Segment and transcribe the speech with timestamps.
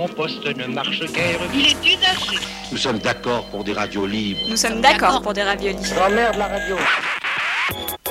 [0.00, 1.40] Mon poste ne marche guère.
[1.52, 2.38] Il est usagé.
[2.72, 4.40] Nous sommes d'accord pour des radios libres.
[4.48, 5.94] Nous sommes d'accord pour des radios libres.
[5.94, 6.76] Grand-mère de la radio.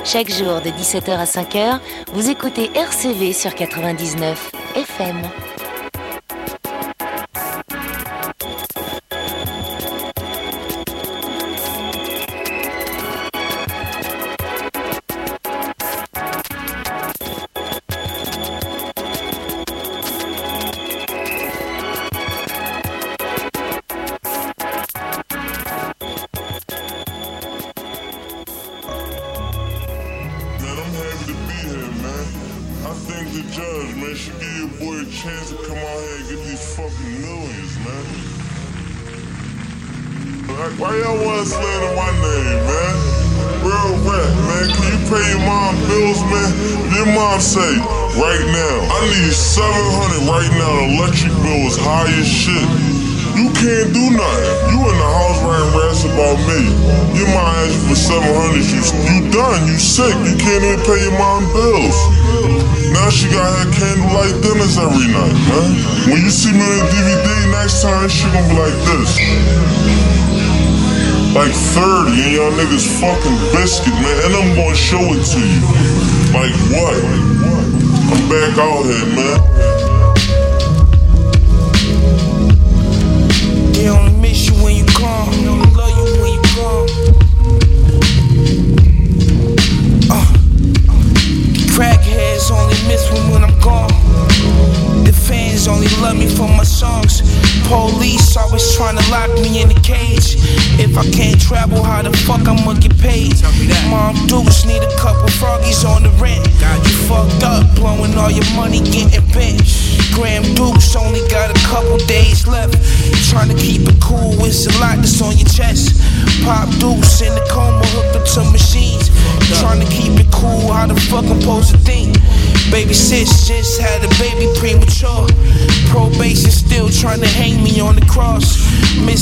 [0.04, 1.80] Chaque jour de 17h à 5h,
[2.12, 5.20] vous écoutez RCV sur 99 FM.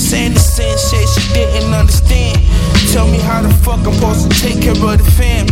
[0.08, 2.40] Saying the same shit she didn't understand.
[2.94, 5.44] Tell me how the fuck I'm supposed to take care of the fam.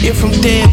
[0.00, 0.67] If I'm dead,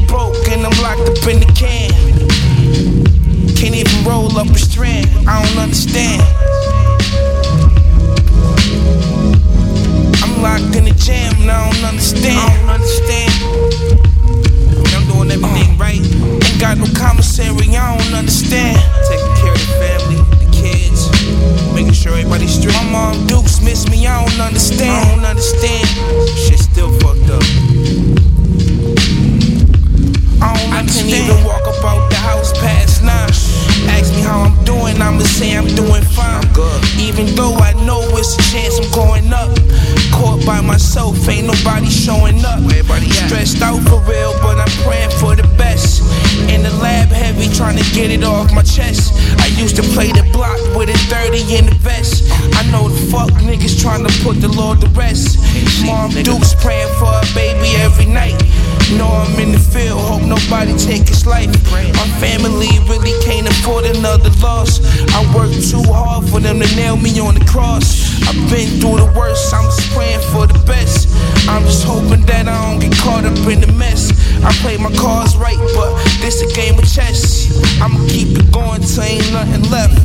[68.49, 71.09] Been through the worst, I'm just praying for the best.
[71.49, 74.11] I'm just hoping that I don't get caught up in the mess.
[74.43, 77.49] I play my cards right, but this a game of chess.
[77.81, 80.04] I'ma keep it going till ain't nothing left.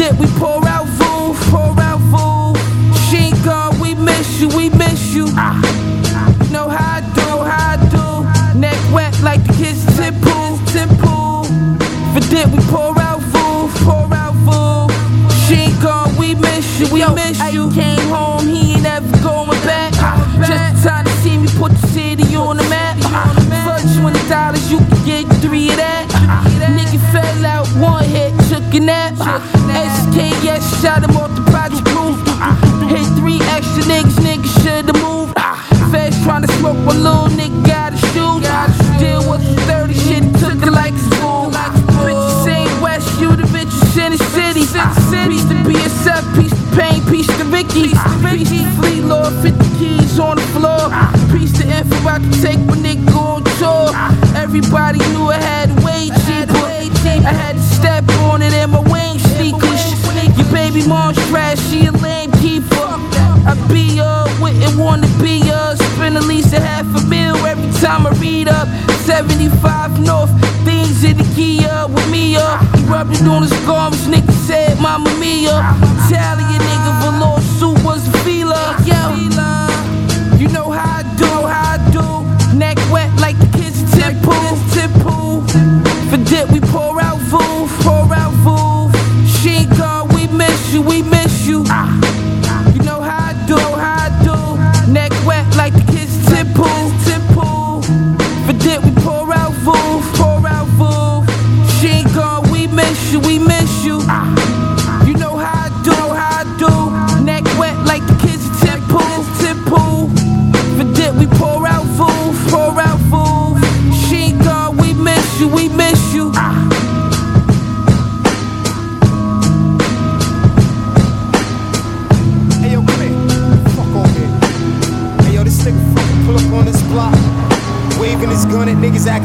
[0.00, 2.54] Dip, we pour out voo, pour out voo.
[3.06, 5.26] She ain't gone, we miss you, we miss you.
[5.26, 8.06] You know how I do, how I do.
[8.58, 11.44] Neck wet like the kids in tip pool, tip pool.
[12.12, 14.88] For dip, we pour out voo, pour out voo.
[15.44, 17.70] She ain't gone, we miss you, we miss you.
[17.70, 19.92] Came home, he ain't ever going back.
[20.48, 22.96] Just time to see me put the city on the map.
[23.64, 26.06] For twenty dollars, you can get three of that.
[26.76, 28.32] Nigga fell out one hit,
[28.74, 29.14] a nap.
[29.14, 32.18] SKS shot him off the project roof.
[32.90, 35.34] Hit three extra niggas, niggas should've moved.
[35.90, 38.42] Feds tryna smoke one little nigga got a shoot.
[38.98, 41.50] Deal with the 30 shit, took it like it's fool.
[42.04, 44.60] Bitches ain't West, you the bitches in the city.
[45.28, 47.90] Piece to BSF, piece to Pain, piece to Vicky.
[48.30, 50.90] Piece to Fleet Lord, 50 keys on the floor.
[51.32, 53.90] Piece to Info, about to take my nigga on tour.
[54.36, 55.69] Everybody knew I had
[60.86, 62.66] Mom's trash, she a lame keeper.
[63.46, 65.76] I be her, wouldn't wanna be her.
[65.76, 68.68] Spend at least a half a mil every time I read up.
[69.04, 70.30] 75 North,
[70.64, 72.60] things in the Kia with me up.
[72.76, 75.56] He rubbed on his gums, nigga said, Mama Mia.
[76.06, 78.76] Italian nigga, velour suit was a feeler.
[78.84, 79.14] Yo,
[80.38, 82.56] you know how I do, how I do.
[82.56, 84.56] Neck wet like the kids tip pool,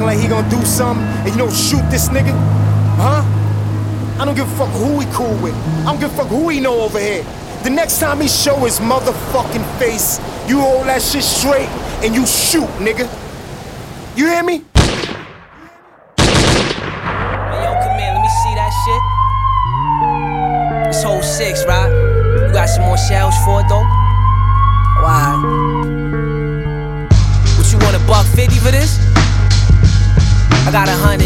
[0.03, 2.33] like he gonna do something, and you know shoot this nigga,
[2.97, 3.23] huh?
[4.19, 5.55] I don't give a fuck who he cool with.
[5.55, 7.23] I don't give a fuck who he know over here.
[7.63, 11.69] The next time he show his motherfucking face, you hold that shit straight
[12.03, 13.09] and you shoot, nigga.
[14.15, 14.63] You hear me?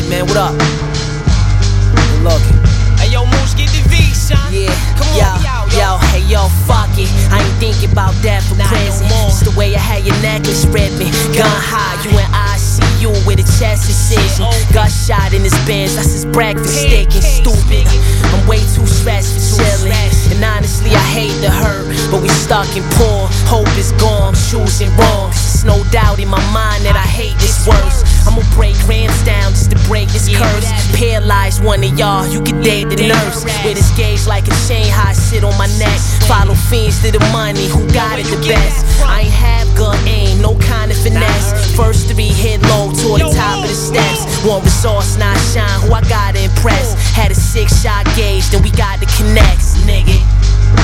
[0.10, 0.26] Man.
[0.26, 0.54] What up?
[0.58, 2.58] Good looking.
[2.98, 4.38] Hey yo, Moose, get the V, son.
[4.52, 7.08] Yeah, Come on, yo, we out, yo, hey, yo, fuck it.
[7.32, 9.08] I ain't thinking about that for no present.
[9.08, 9.30] more.
[9.30, 11.14] It's the way I had your necklace ripping.
[11.38, 14.50] Gun high, you and I see you with a chest incision.
[14.74, 17.16] Gun shot in his Benz, that's his breakfast Pancakes.
[17.16, 17.86] sticking stupid.
[18.34, 19.94] I'm way too stressed for chilling.
[20.34, 23.30] And honestly, I hate the hurt, but we stuck in poor.
[23.48, 25.32] Hope is gone, choosing wrong.
[25.32, 28.04] There's no doubt in my mind that I hate this worse.
[28.28, 30.66] I'ma break Rams down just to break this curse.
[30.66, 33.44] that- Paralyze one of y'all, you can date the nurse.
[33.64, 36.00] With his gauge like a chain, high sit on my neck.
[36.28, 38.86] Follow fiends to the money, who got it the best?
[39.06, 41.54] I ain't have gun aim, no kind of finesse.
[41.76, 44.26] First three hit low toward the top of the steps.
[44.46, 46.94] One resource, not shine, who I gotta impress.
[47.16, 50.20] Had a six shot gauge, then we got the connects, nigga.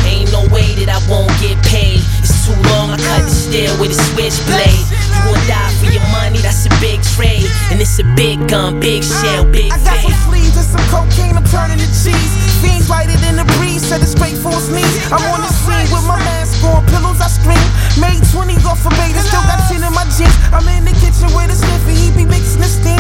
[0.08, 2.01] Ain't no way that I won't get paid.
[2.24, 4.86] It's too long, I cut the steel with a switchblade.
[5.16, 7.48] You gon' die for your money, that's a big trade.
[7.72, 10.86] And it's a big gun, big shell, uh, big I got some sleeves and some
[10.92, 12.32] cocaine, I'm turning to cheese.
[12.60, 14.96] Fiends lighted in the breeze, set it straight for his knees.
[15.12, 17.68] I'm on the scene with my mask on, pillows I scream.
[17.96, 20.36] Made 20 off a bait, and still got 10 in my jeans.
[20.52, 22.95] I'm in the kitchen with a sniffy, he be mixing the steam.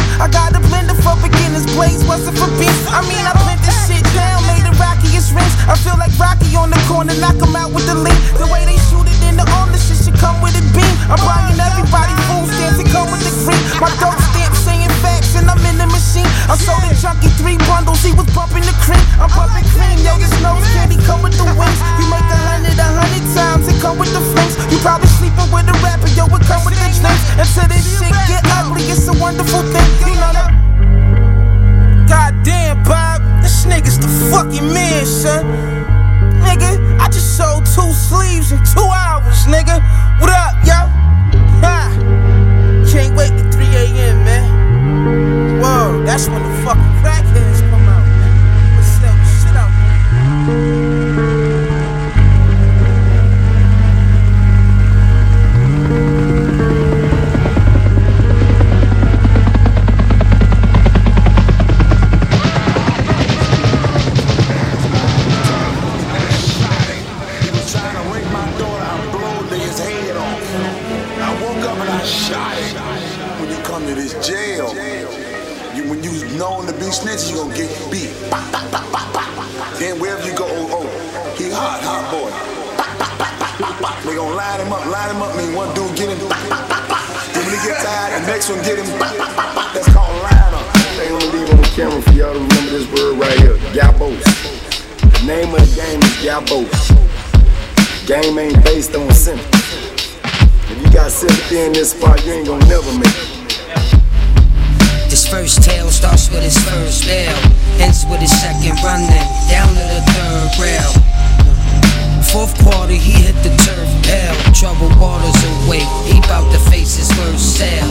[117.55, 117.87] Sail.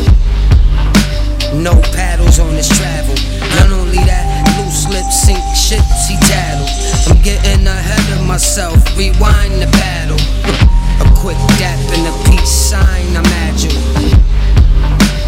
[1.56, 3.16] No paddles on this travel.
[3.56, 4.28] Not only that,
[4.60, 6.68] loose lips sink ships he tattled.
[7.08, 10.20] I'm getting ahead of myself, rewind the battle.
[11.00, 13.72] A quick dap and a peace sign, I'm agile.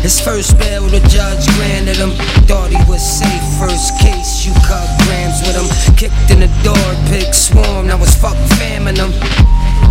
[0.04, 2.12] His first bail, the judge granted him.
[2.44, 5.68] Thought he was safe, first case, you cut grams with him.
[5.96, 9.12] Kicked in the door, pig swarm, now it's fuck famming him.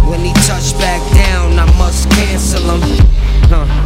[0.06, 2.82] When he touched back down, I must cancel him.
[3.50, 3.85] Huh.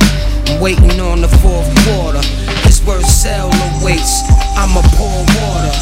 [0.50, 2.26] I'm waiting on the fourth quarter.
[2.66, 4.26] His worst cell awaits,
[4.58, 5.76] I'ma pour water.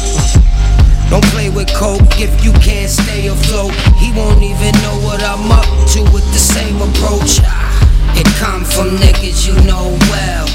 [1.08, 3.72] Don't play with coke if you can't stay afloat.
[3.96, 5.64] He won't even know what I'm up
[5.96, 7.40] to with the same approach.
[8.12, 10.46] It come from niggas you know well.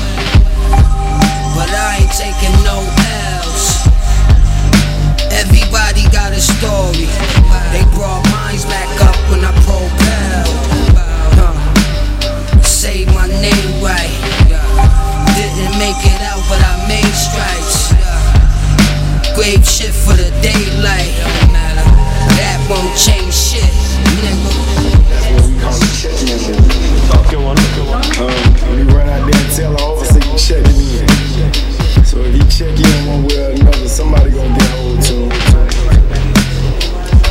[1.58, 2.86] But I ain't taking no
[3.42, 3.66] L's.
[5.34, 7.10] Everybody got a story.
[7.74, 9.83] They brought mines back up when I propel.
[13.84, 14.16] Right.
[15.36, 17.92] Didn't make it out, but I made stripes.
[19.36, 21.12] Grave shit for the daylight.
[22.40, 23.68] That won't change shit,
[24.24, 24.56] nigga.
[27.32, 28.04] Go on, go on.
[28.24, 31.08] Um, when you run out there and tell the officer you checking in.
[32.06, 35.30] So if he check in one way or another, somebody gonna get hold to him.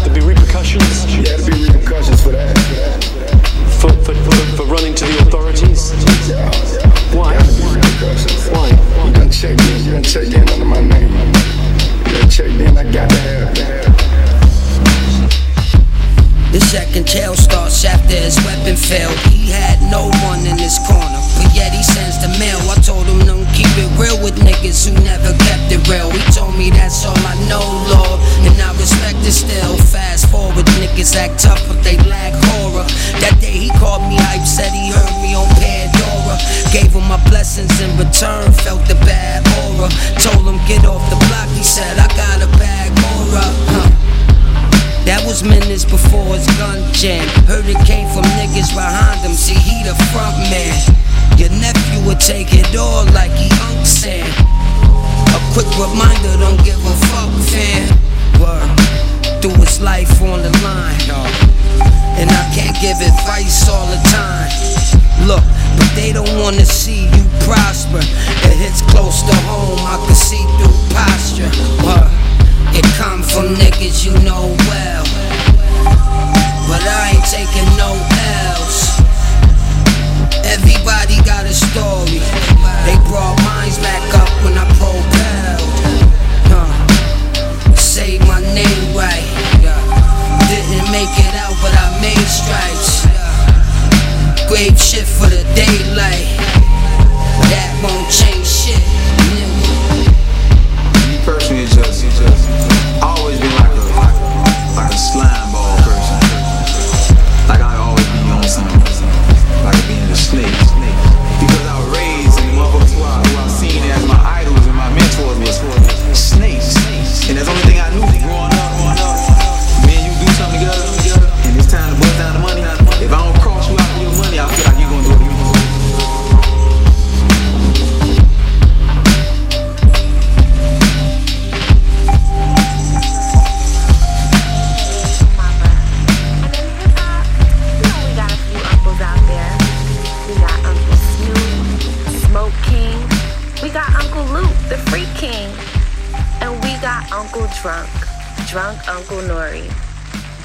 [0.02, 1.06] There'd be repercussions?
[1.14, 2.52] Yeah, there'd be repercussions for that.
[3.80, 5.71] For, for, for, for running to the authorities?
[6.32, 6.48] Yeah.
[7.12, 7.36] Why?
[7.36, 8.16] Gotta.
[8.56, 8.72] Why?
[9.04, 11.12] You done checked in, you done checked in under my name.
[12.08, 13.82] You done checked in, I got to have that.
[16.52, 19.16] The second tale starts after his weapon failed.
[19.28, 22.60] He had no one in his corner, but yet he sends the mail.
[22.72, 26.08] I told him don't keep it real with niggas who never kept it real.
[26.12, 29.76] He told me that's all I know, Lord, and I respect it still.
[29.92, 32.88] Fast forward, niggas act tough, but they lack horror.
[33.20, 33.36] That
[55.88, 57.90] reminder, don't give a fuck, fam.
[58.38, 58.70] Word.
[59.42, 61.00] Threw his life on the line.
[62.18, 64.50] And I can't give advice all the time.
[65.26, 65.42] Look,
[65.78, 68.02] but they don't wanna see you prosper.
[68.46, 71.50] It hits close to home, I can see through posture.
[71.82, 72.10] Word.
[72.74, 74.54] It come from niggas you know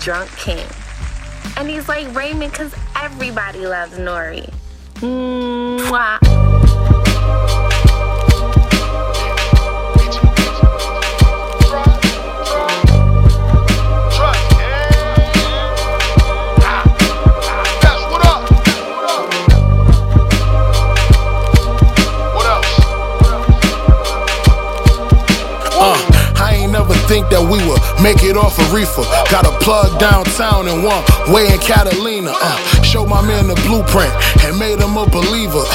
[0.07, 0.65] Drunk King.
[1.57, 4.49] And he's like Raymond because everybody loves Nori.
[5.01, 6.66] Mwah.
[27.17, 29.01] Think that we would make it off a reefer.
[29.33, 31.01] Got a plug downtown and one
[31.33, 32.29] way in Catalina.
[32.29, 34.13] Uh, show my man the blueprint
[34.45, 35.65] and made him a believer.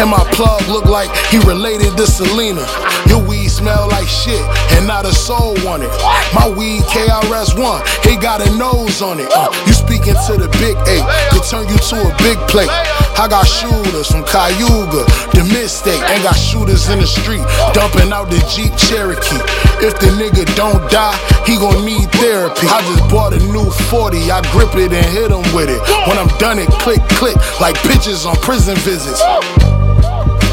[0.00, 2.64] And my plug look like he related to Selena.
[3.04, 4.40] Your weed smell like shit
[4.80, 5.92] and not a soul on it.
[6.32, 9.28] My weed KRS1, he got a nose on it.
[9.28, 12.72] Uh, you speaking to the big eight, could turn you to a big plate.
[13.18, 15.04] I got shooters from Cayuga,
[15.36, 16.00] the mistake.
[16.08, 19.42] Ain't got shooters in the street, dumping out the Jeep Cherokee.
[19.80, 21.16] If the nigga don't die,
[21.46, 22.66] he gon' need therapy.
[22.66, 25.80] I just bought a new 40, I grip it and hit him with it.
[26.08, 29.22] When I'm done, it click, click, like pictures on prison visits.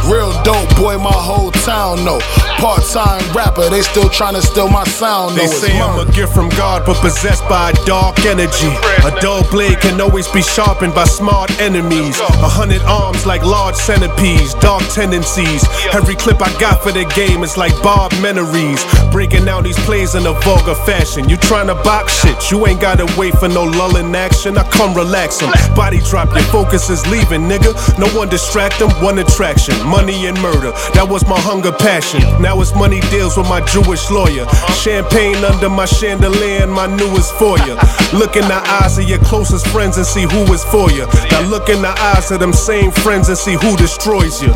[0.05, 2.22] Real dope boy, my whole town know.
[2.57, 5.35] Part time rapper, they still tryna steal my sound.
[5.38, 8.71] They say I'm a gift from God, but possessed by a dark energy.
[9.03, 12.19] A dull blade can always be sharpened by smart enemies.
[12.19, 15.63] A hundred arms like large centipedes, dark tendencies.
[15.93, 18.83] Every clip I got for the game is like Bob Menaries.
[19.12, 21.29] Breaking down these plays in a vulgar fashion.
[21.29, 24.57] You tryna box shit, you ain't gotta wait for no lull in action.
[24.57, 25.51] I come relax 'em.
[25.75, 27.72] Body drop, your focus is leaving, nigga.
[28.00, 29.75] No one distract 'em, one attraction.
[29.85, 32.24] Money and murder, that was my hunger passion.
[32.41, 34.46] Now it's money deals with my Jewish lawyer.
[34.75, 37.77] Champagne under my chandelier and my newest for foyer.
[38.13, 41.05] Look in the eyes of your closest friends and see who is for you.
[41.31, 44.51] Now look in the eyes of them same friends and see who destroys you.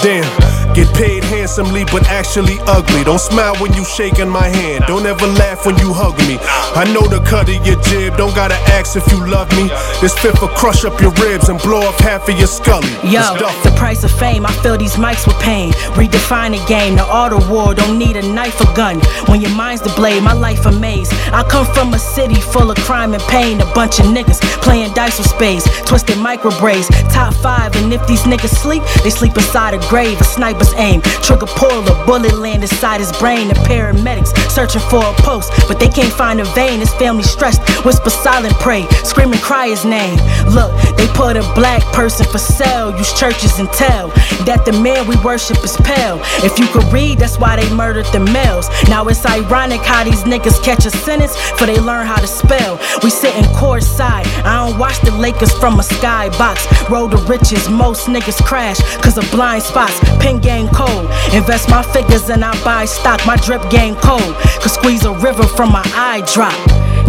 [0.00, 0.30] Damn,
[0.74, 3.04] get paid handsomely but actually ugly.
[3.04, 4.84] Don't smile when you shaking my hand.
[4.86, 6.38] Don't ever laugh when you hug me.
[6.74, 8.16] I know the cut of your jib.
[8.16, 9.68] Don't gotta ask if you love me.
[10.00, 12.92] This fit will crush up your ribs and blow up half of your scully.
[13.04, 15.72] Yo, the price of fame, I fill these mics with pain.
[15.98, 19.00] Redefine the game, the art war, don't need a knife or gun.
[19.28, 21.10] When your mind's the blade, my life a maze.
[21.32, 23.60] I come from a city full of crime and pain.
[23.60, 26.88] A bunch of niggas playing dice with space, twisted micro braids.
[27.12, 30.20] Top five, and if these niggas sleep, they sleep inside a grave.
[30.20, 33.48] A sniper's aim, trigger pull, a bullet land inside his brain.
[33.48, 36.80] The paramedics searching for a post, but they can't find a vein.
[36.80, 40.18] His family stressed, whisper silent pray, scream and cry his name.
[40.50, 44.08] Look, they put a black person for sale, use churches and tell
[44.44, 46.18] that the man we worship is pale.
[46.42, 48.68] If you could read, that's why they murdered the males.
[48.88, 52.80] Now it's ironic how these niggas catch a sentence for they learn how to spell.
[53.02, 56.88] We sitting courtside, I don't watch the Lakers from a skybox.
[56.88, 60.00] Road to riches, most niggas crash cause of blind spots.
[60.18, 61.04] Pin game cold,
[61.34, 63.20] invest my figures and I buy stock.
[63.26, 66.56] My drip game cold, could squeeze a river from my eye drop.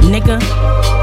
[0.02, 1.01] Nigga.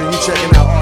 [0.00, 0.12] Notion.
[0.12, 0.79] You checking out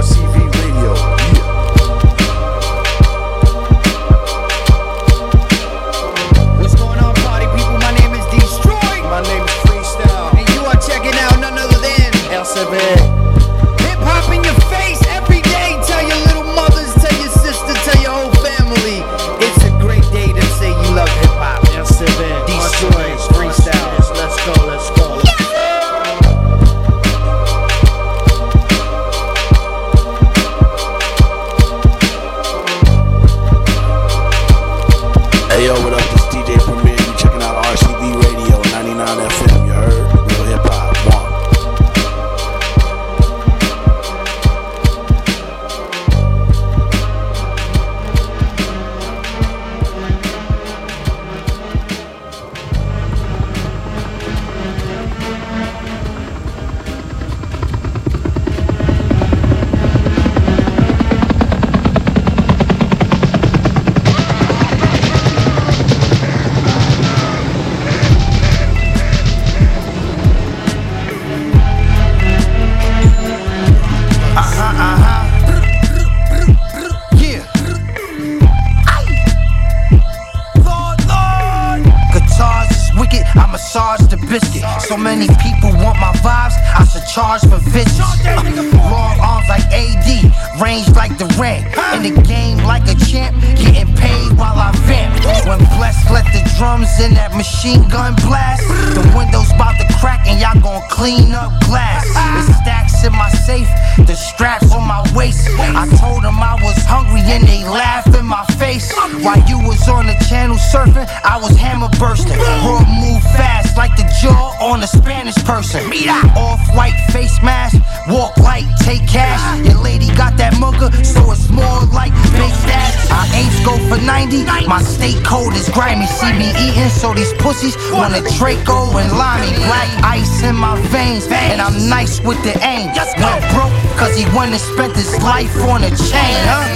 [124.29, 126.07] 90, my state code is grimy.
[126.07, 129.55] See me eating, so these pussies wanna Draco and limey.
[129.65, 132.93] Black ice in my veins, and I'm nice with the aim.
[133.19, 136.67] Went broke, cause he went and spent his life on a chain, huh?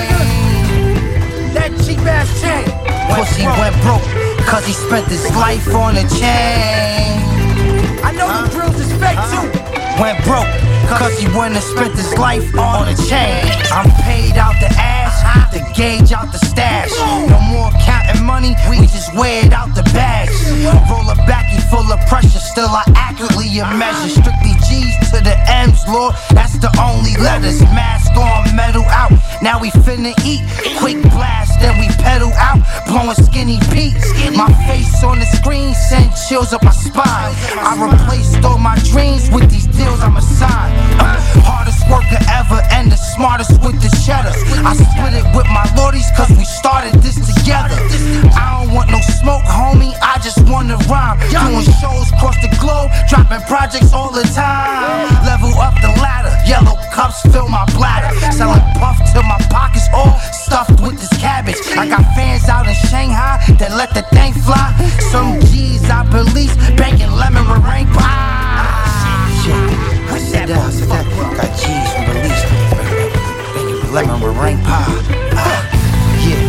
[1.53, 2.65] That cheap ass chain.
[3.15, 4.03] Pussy went broke,
[4.47, 7.21] cause he spent his life on a chain.
[8.03, 9.47] I know the grills is fake too.
[10.01, 10.49] Went broke,
[10.89, 13.45] cause he went and spent his life on a chain.
[13.71, 14.92] I'm paid out the ass,
[15.53, 16.91] the gauge out the stash.
[17.29, 20.35] No more counting money, we just weigh it out the bags.
[20.91, 24.09] Roll a backy full of pressure, still I accurately measure.
[24.21, 27.61] Strictly G's to the M's, Lord, that's the only letters.
[27.73, 29.13] Mask on, metal out.
[29.43, 30.41] Now we finna eat,
[30.79, 34.07] quick blast, then we pedal out, blowing skinny peaks.
[34.37, 37.35] My face on the screen send chills up my spine.
[37.59, 40.79] I replaced all my dreams with these deals I'm assigned.
[41.03, 44.31] Uh, hardest worker ever and the smartest with the cheddar.
[44.63, 47.75] I split it with my lordies cause we started this together.
[48.39, 51.19] I don't want no smoke, homie, I just wanna rhyme.
[51.35, 55.11] Doing shows across the globe, dropping projects all the time.
[55.27, 58.15] Level up the ladder, yellow cups fill my bladder.
[58.31, 61.57] Selling puff till my pockets all stuffed with this cabbage.
[61.77, 64.73] I got fans out in Shanghai that let the thing fly.
[65.11, 68.69] Some G's I police, banking lemon meringue pie.
[69.41, 69.57] Shit,
[70.11, 71.05] I said that, I that.
[71.37, 72.43] Got G's from release,
[73.57, 74.89] banking lemon meringue pie.
[75.37, 75.63] Ah,
[76.25, 76.41] yeah,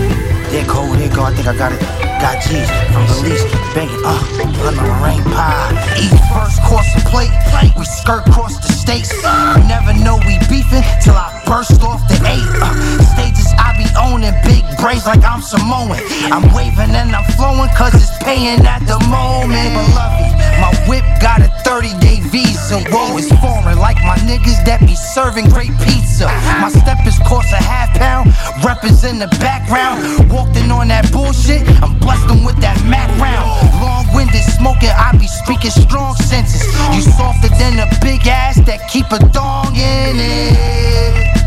[0.51, 1.23] there go, there go.
[1.23, 1.81] I think I got it.
[2.23, 3.43] Got G's from release,
[3.75, 4.19] banking uh,
[4.63, 5.71] lemon meringue pie.
[5.99, 7.31] Eat first course of plate,
[7.77, 9.11] we skirt across the states.
[9.11, 12.49] You never know we beefing till I burst off the eight.
[12.61, 12.73] Uh,
[13.15, 15.97] stages I be owning, big braids like I'm Samoan.
[16.31, 19.73] I'm waving and I'm flowing cause it's paying at the moment.
[19.73, 22.79] Beloved, my whip got a 30 day visa.
[22.91, 26.27] Whoa, it's foreign like my niggas that be serving great pizza.
[26.59, 30.31] My step is cost a half pound, rappers in the background.
[30.31, 33.47] Walked in on that bullshit, I'm blessed with that Mac round.
[33.81, 36.63] Long winded smoking, I be speaking strong senses.
[36.95, 41.42] You softer than a big ass that keep a dong in it.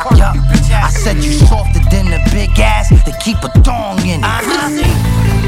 [0.00, 0.18] Yeah, I seen that part.
[0.18, 0.36] Yup,
[0.70, 5.30] I said you softer than a big ass that keep a dong in it.
[5.30, 5.39] Check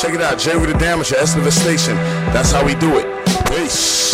[0.00, 0.36] check it out.
[0.60, 1.94] With the Damager, Esnova Station.
[2.32, 3.06] That's how we do it.
[3.46, 4.09] Peace.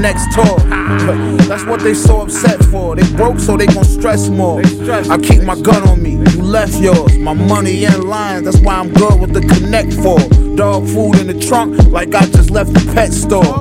[0.00, 0.58] Next tour.
[1.48, 2.96] That's what they so upset for.
[2.96, 4.60] They broke, so they gon' stress more.
[4.60, 7.16] I keep my gun on me, you left yours.
[7.18, 10.18] My money in line, that's why I'm good with the connect for.
[10.56, 13.60] Dog food in the trunk, like I just left the pet store.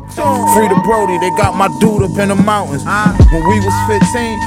[0.56, 2.88] Free the Brody, they got my dude up in the mountains.
[2.88, 4.00] When we was 15,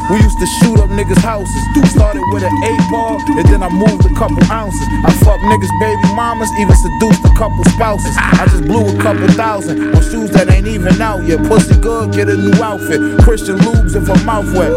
[0.09, 1.53] we used to shoot up niggas' houses.
[1.93, 4.81] Started with an eight ball, and then I moved a couple ounces.
[5.05, 8.17] I fucked niggas' baby mamas, even seduced a couple spouses.
[8.17, 11.45] I just blew a couple thousand on shoes that ain't even out yet.
[11.45, 13.21] Pussy good, get a new outfit.
[13.29, 14.73] Christian lubes if her mouth wet.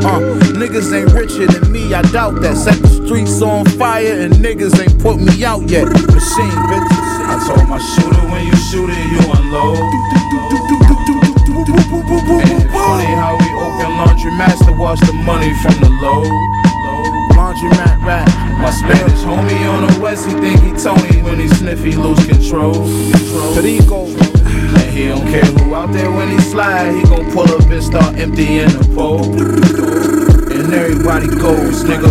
[0.00, 0.24] Uh,
[0.56, 2.56] niggas ain't richer than me, I doubt that.
[2.56, 5.84] The streets on fire and niggas ain't put me out yet.
[5.84, 7.08] Machine, bitches.
[7.28, 9.76] I told my shooter when you shoot it, you unload.
[12.32, 16.24] And it's funny how we open laundromats to wash the money from the load.
[17.36, 18.28] Laundromat rap.
[18.58, 22.24] My Spanish homie on the west, he think he Tony when he sniff, he lose
[22.26, 22.72] control.
[23.54, 24.06] Perico.
[24.06, 27.82] And he don't care who out there when he slide, he gon' pull up and
[27.82, 30.11] start emptying the pole.
[30.72, 32.08] And everybody goes, nigga.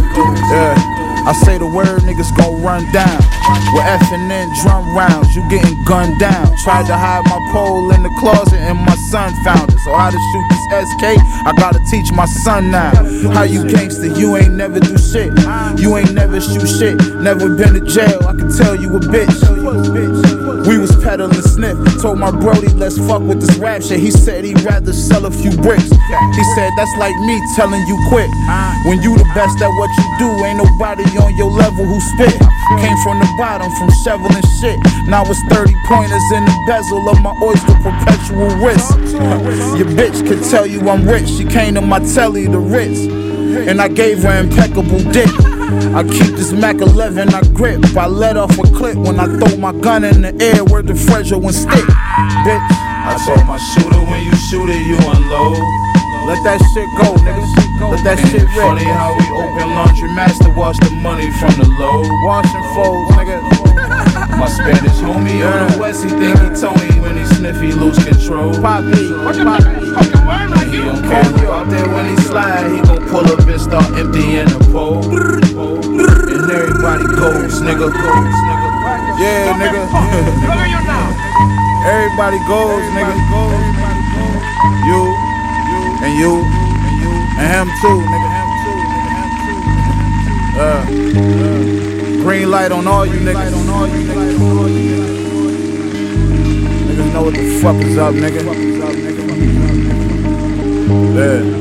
[0.53, 0.77] Yeah.
[1.25, 3.17] I say the word, niggas gon' run down.
[3.73, 6.45] With F and N drum rounds, you getting gunned down.
[6.63, 9.79] Tried to hide my pole in the closet and my son found it.
[9.79, 10.61] So how to shoot this
[10.93, 11.03] SK,
[11.45, 12.93] I gotta teach my son now.
[13.33, 15.33] How you gangster, you ain't never do shit.
[15.81, 18.21] You ain't never shoot shit, never been to jail.
[18.27, 20.30] I can tell you a bitch.
[20.67, 21.77] We was peddling sniff.
[22.01, 23.99] Told my Brody, let's fuck with this rap shit.
[23.99, 25.89] He said he'd rather sell a few bricks.
[25.89, 28.29] He said that's like me telling you quit.
[28.85, 32.37] When you the best at what you do, ain't nobody on your level who spit.
[32.79, 34.79] Came from the bottom, from shoveling shit.
[35.07, 38.91] Now it's 30 pointers in the bezel of my oyster perpetual wrist.
[39.77, 41.27] Your bitch could tell you I'm rich.
[41.27, 42.99] She came to my telly, the Ritz.
[43.67, 45.29] And I gave her impeccable dick.
[45.71, 47.85] I keep this Mac 11, I grip.
[47.95, 50.93] I let off a clip when I throw my gun in the air where the
[50.93, 51.85] Fredro and stick.
[52.43, 52.67] Bitch.
[53.07, 55.57] I told my shooter when you shoot it, you unload.
[56.27, 57.43] Let that shit go, nigga.
[57.89, 58.61] Let that And shit rip.
[58.61, 62.05] funny how we open laundromats to wash the money from the load.
[62.27, 63.39] Wash and fold, nigga.
[64.71, 68.53] Spanish homie on the west, he think he Tony when he sniff, he lose control.
[68.61, 71.51] Poppy, He don't care.
[71.51, 75.03] out there when he slide, he gon' pull up and start emptying the pole.
[75.03, 78.67] And everybody goes, nigga goes, nigga.
[79.19, 79.83] Yeah, nigga.
[81.83, 83.15] Everybody goes, nigga.
[84.87, 85.01] You,
[85.99, 86.47] and you,
[87.35, 88.29] and him too, nigga.
[90.63, 91.90] Uh,
[92.21, 93.51] green light on all you niggas.
[96.87, 98.41] Niggas know what the fuck is up, nigga.
[101.15, 101.60] Yeah.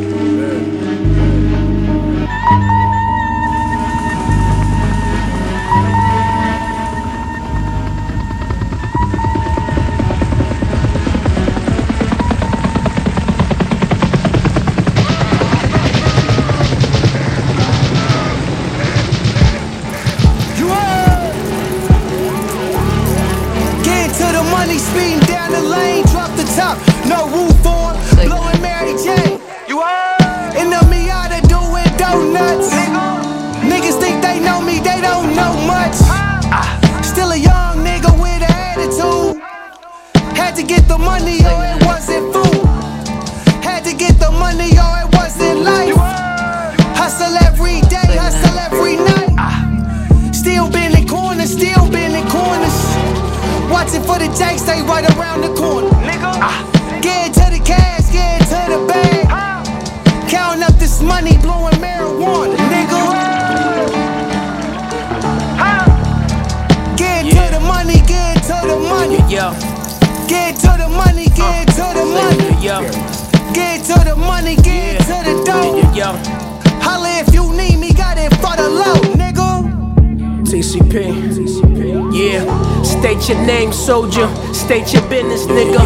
[80.71, 82.15] TCP.
[82.15, 82.83] Yeah.
[82.83, 84.29] State your name, soldier.
[84.55, 85.83] State your business, nigga.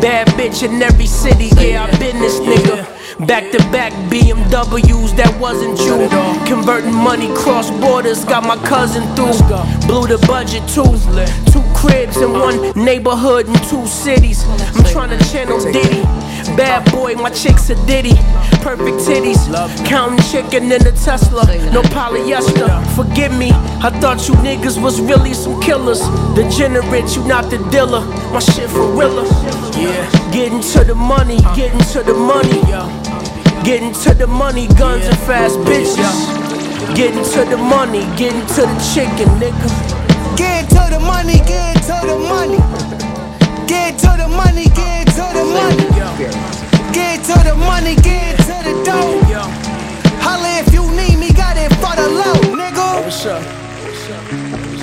[0.00, 1.48] Bad bitch in every city.
[1.56, 2.84] Yeah, I been this nigga.
[3.26, 5.96] Back to back BMWs, that wasn't you.
[6.46, 9.32] Converting money cross borders, got my cousin through.
[9.88, 10.84] Blew the budget too.
[11.50, 14.44] Two cribs in one neighborhood in two cities.
[14.76, 16.02] I'm trying to channel Diddy.
[16.56, 18.14] Bad boy, my chick's are Diddy.
[18.62, 19.40] Perfect titties.
[19.86, 21.44] Counting chicken in the Tesla.
[21.72, 22.68] No polyester.
[22.96, 26.00] Forgive me, I thought you niggas was really some killers.
[26.34, 28.04] Degenerate, you not the dealer.
[28.32, 29.24] My shit for realer.
[29.76, 30.32] Yeah.
[30.32, 32.62] Getting to the money, getting to the money.
[33.64, 35.96] Getting to the money, guns and fast bitches.
[36.94, 39.95] Getting to the money, getting to the chicken, nigga.
[40.36, 42.58] Get to the money, get to the money.
[43.66, 45.86] Get to the money, get to the money.
[46.92, 49.20] Get to the money, get to the dough.
[50.20, 52.76] Holla if you need me, got it for the low, nigga.
[52.76, 53.42] Oh, what's up?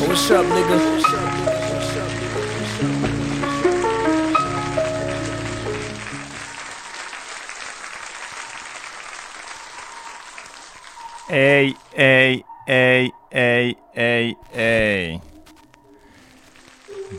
[0.02, 0.78] Oh, what's up, nigga?
[11.28, 15.22] Hey, hey, hey, hey, hey, hey.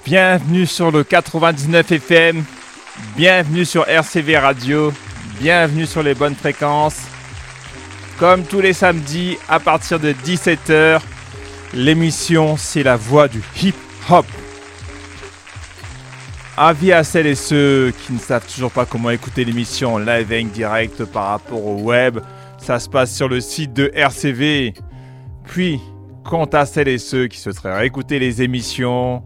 [0.03, 2.45] Bienvenue sur le 99 FM.
[3.17, 4.93] Bienvenue sur RCV Radio.
[5.41, 7.01] Bienvenue sur les bonnes fréquences.
[8.19, 11.01] Comme tous les samedis à partir de 17h,
[11.75, 14.27] l'émission c'est la voix du hip-hop.
[16.57, 20.43] Avis à celles et ceux qui ne savent toujours pas comment écouter l'émission live et
[20.43, 22.19] en direct par rapport au web,
[22.59, 24.75] ça se passe sur le site de RCV.
[25.45, 25.81] Puis,
[26.25, 29.23] quant à celles et ceux qui souhaiteraient réécouter les émissions,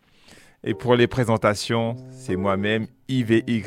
[0.62, 3.62] Et pour les présentations, c'est moi-même, IVY,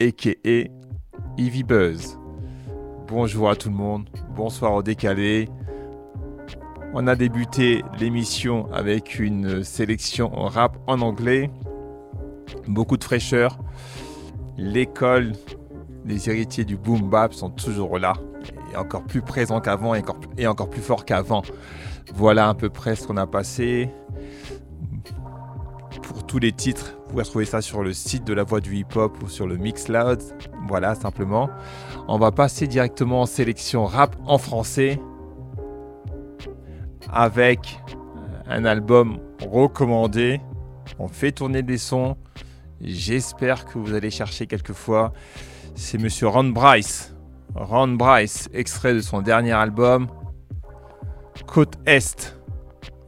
[0.00, 0.64] a.k.a.
[1.38, 2.18] Ivy Buzz.
[3.08, 5.50] Bonjour à tout le monde, bonsoir au décalé.
[6.94, 11.50] On a débuté l'émission avec une sélection rap en anglais.
[12.68, 13.58] Beaucoup de fraîcheur.
[14.58, 15.32] L'école,
[16.04, 18.12] les héritiers du boom bap sont toujours là.
[18.70, 21.40] Et encore plus présents qu'avant et encore, plus forts qu'avant.
[22.14, 23.88] Voilà à peu près ce qu'on a passé.
[26.02, 28.76] Pour tous les titres, vous pouvez retrouver ça sur le site de la voix du
[28.76, 30.22] hip-hop ou sur le Mixcloud.
[30.68, 31.48] Voilà, simplement.
[32.06, 35.00] On va passer directement en sélection rap en français
[37.12, 37.80] avec
[38.46, 40.40] un album recommandé.
[40.98, 42.16] On fait tourner des sons.
[42.80, 45.12] J'espère que vous allez chercher quelquefois.
[45.74, 47.14] C'est monsieur Ron Bryce.
[47.54, 50.08] Ron Bryce, extrait de son dernier album,
[51.46, 52.40] Côte Est.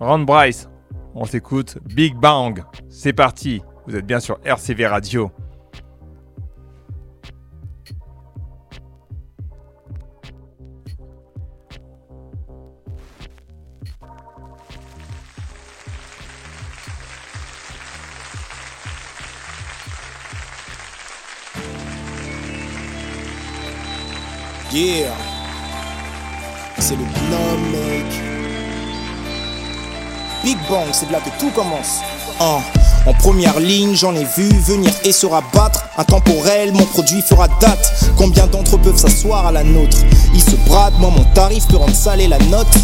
[0.01, 0.69] Ron Bryce,
[1.15, 2.63] on s'écoute Big Bang.
[2.91, 3.63] C'est parti.
[3.87, 5.31] Vous êtes bien sur RCV Radio.
[26.81, 28.05] C'est le plan, mec.
[30.43, 32.01] Big Bang, c'est de là que tout commence.
[32.41, 32.61] En
[33.21, 35.85] première ligne, j'en ai vu venir et se rabattre.
[35.97, 38.11] Intemporel, mon produit fera date.
[38.17, 39.99] Combien d'entre eux peuvent s'asseoir à la nôtre?
[40.35, 42.75] Ils se bradent, moi mon tarif peut rendre salé la note.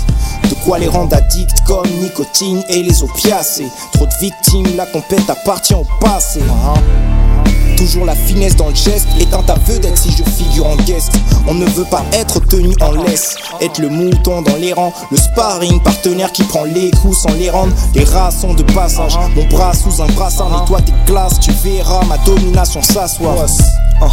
[0.49, 3.67] De quoi les rendre addicts comme nicotine et les opiacés.
[3.95, 6.41] Trop de victimes, la compète appartient au passé.
[7.81, 11.11] Toujours la finesse dans le geste, éteint ta vedette si je figure en guest.
[11.49, 15.17] On ne veut pas être tenu en laisse, être le mouton dans les rangs, le
[15.17, 17.73] sparring partenaire qui prend les coups sans les rendre.
[17.95, 22.05] Les rats sont de passage, mon bras sous un brassard nettoie tes glaces, tu verras
[22.05, 23.47] ma domination s'asseoir.
[24.03, 24.09] Ah.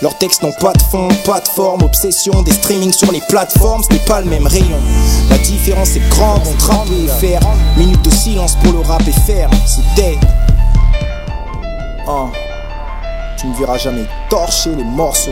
[0.00, 3.82] Leurs textes n'ont pas de fond, pas de forme, obsession des streamings sur les plateformes,
[3.82, 4.80] ce n'est pas le même rayon.
[5.28, 7.40] La différence est grande entre rap et faire.
[7.76, 10.18] Minute de silence pour le rap et faire, c'est dead.
[13.40, 15.30] Tu ne verras jamais torcher les morceaux.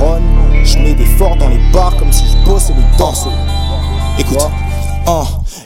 [0.00, 0.20] Ron,
[0.64, 3.30] je mets des forts dans les bars comme si je bossais les dorsaux.
[4.18, 4.40] Écoute,
[5.06, 5.22] un,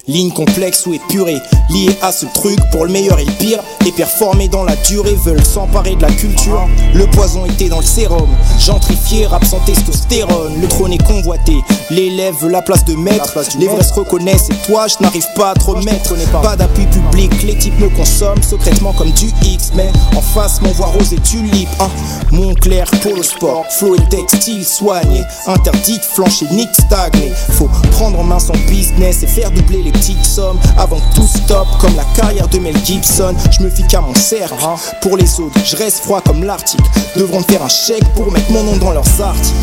[0.09, 3.93] ligne complexe ou épurée, liée à ce truc pour le meilleur et le pire, et
[3.93, 6.69] performer dans la durée, veulent s'emparer de la culture.
[6.95, 8.29] Le poison était dans le sérum,
[8.59, 11.55] gentrifié, rap sans testostérone, le trône est convoité,
[11.91, 15.51] l'élève veut la place de maître, les vrais se reconnaissent et toi je n'arrive pas
[15.51, 16.15] à te remettre.
[16.43, 20.87] Pas d'appui public, les types me consomment secrètement comme du X, mais en face m'envoie
[20.87, 21.69] rose et tulipe.
[21.81, 21.89] Hein.
[22.31, 27.33] Montclair, polo sport, flow et textile soigné, interdit de flancher, ni de stagner.
[27.51, 31.27] Faut prendre en main son business et faire doubler les petites sommes avant que tout
[31.27, 33.35] stop, comme la carrière de Mel Gibson.
[33.51, 34.55] Je me fie qu'à mon cercle.
[35.01, 36.85] Pour les autres, je reste froid comme l'article.
[37.17, 39.57] Devront faire un chèque pour mettre mon nom dans leurs articles.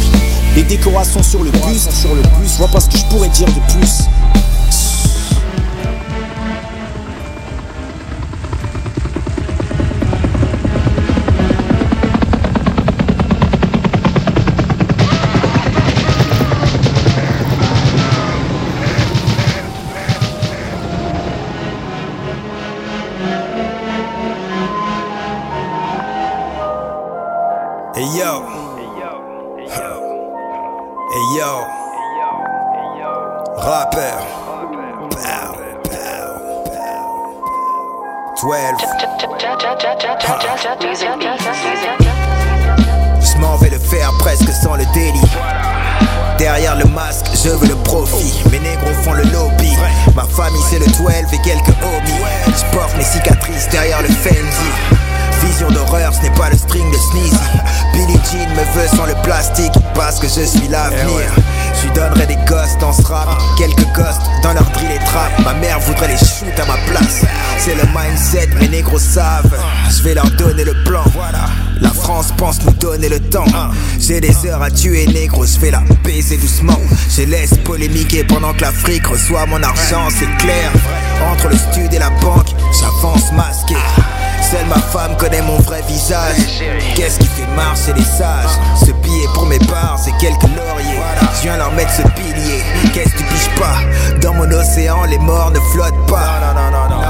[0.56, 3.30] Les décorations sur le bus, sur le bus, je vois pas ce que je pourrais
[3.30, 4.04] dire de plus.
[43.22, 45.20] Je m'en vais le faire presque sans le délit.
[46.38, 48.44] Derrière le masque, je veux le profit.
[48.52, 49.72] Mes négros font le lobby.
[50.16, 52.24] Ma famille, c'est le 12 et quelques hobbies.
[52.48, 55.09] Je porte mes cicatrices derrière le Fendi.
[55.68, 57.38] D'horreur, ce n'est pas le string de Sneezy.
[57.94, 61.32] Billie Jean me veut sans le plastique parce que je suis l'avenir.
[61.76, 65.32] Je lui donnerai des gosses dans ce rap, quelques ghosts dans leur drill et trap.
[65.44, 67.24] Ma mère voudrait les shoot à ma place.
[67.58, 69.54] C'est le mindset, mes négros savent.
[69.90, 71.04] Je vais leur donner le plan.
[71.82, 73.46] La France pense nous donner le temps.
[74.00, 76.80] J'ai des heures à tuer, négro, je vais la baiser doucement.
[77.10, 80.72] Je laisse polémiquer pendant que l'Afrique reçoit mon argent, c'est clair.
[81.32, 82.48] Entre le stud et la banque,
[82.80, 83.76] j'avance masqué.
[84.42, 86.64] Seule ma femme connaît mon vrai visage.
[86.96, 91.00] Qu'est-ce qui fait marcher les sages Ce billet pour mes bars, c'est quelques lauriers.
[91.36, 92.64] Je viens leur mettre ce pilier.
[92.94, 93.78] Qu'est-ce que tu piges pas?
[94.22, 96.40] Dans mon océan, les morts ne flottent pas.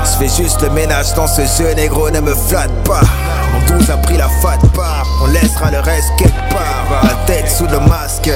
[0.03, 3.01] Je fais juste le ménage dans ce jeu, négro, ne me flatte pas.
[3.53, 7.03] Mon 12 a pris la fat part, on laissera le reste quelque part.
[7.03, 8.29] La tête sous le masque,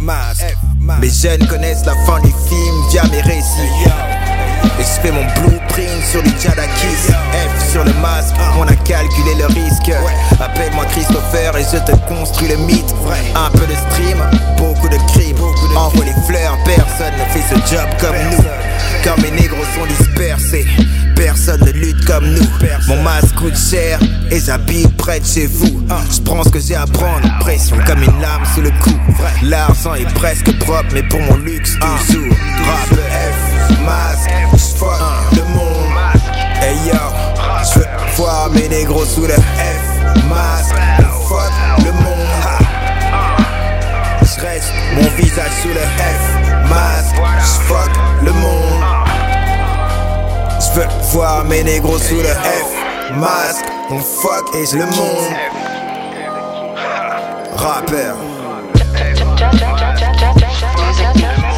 [0.00, 0.56] masque.
[1.00, 3.88] Mes jeunes connaissent la fin du film via mes récits.
[4.78, 5.24] Et je fais mon
[5.74, 9.90] sur F sur le masque, on a calculé le risque.
[10.40, 12.94] Appelle-moi Christopher et je te construis le mythe.
[13.34, 14.18] Un peu de stream,
[14.56, 15.36] beaucoup de crimes.
[15.76, 18.44] Envoie les fleurs, personne ne fait ce job comme nous.
[19.02, 20.66] Quand mes négros sont dispersés
[21.16, 22.48] Personne ne lutte comme nous.
[22.88, 23.98] Mon masque coûte cher
[24.30, 25.86] et j'habite près de chez vous.
[26.10, 28.90] Je prends ce que j'ai à prendre, pression comme une lame sous le cou.
[29.42, 32.34] L'argent est presque propre mais pour mon luxe toujours.
[32.66, 34.30] Rap F, masque,
[36.66, 36.90] Hey
[37.62, 37.84] j'veux
[38.16, 40.74] voir mes négros sous le F, masque,
[41.28, 41.52] fuck
[41.84, 42.26] le monde
[44.22, 47.90] J'reste mon visage sous le F, masque, j'fuck
[48.22, 48.82] le monde.
[50.58, 55.34] J'veux voir mes négros sous le F, masque, on fuck et le monde.
[57.56, 58.16] Rappeur.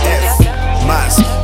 [0.02, 1.35] F, masque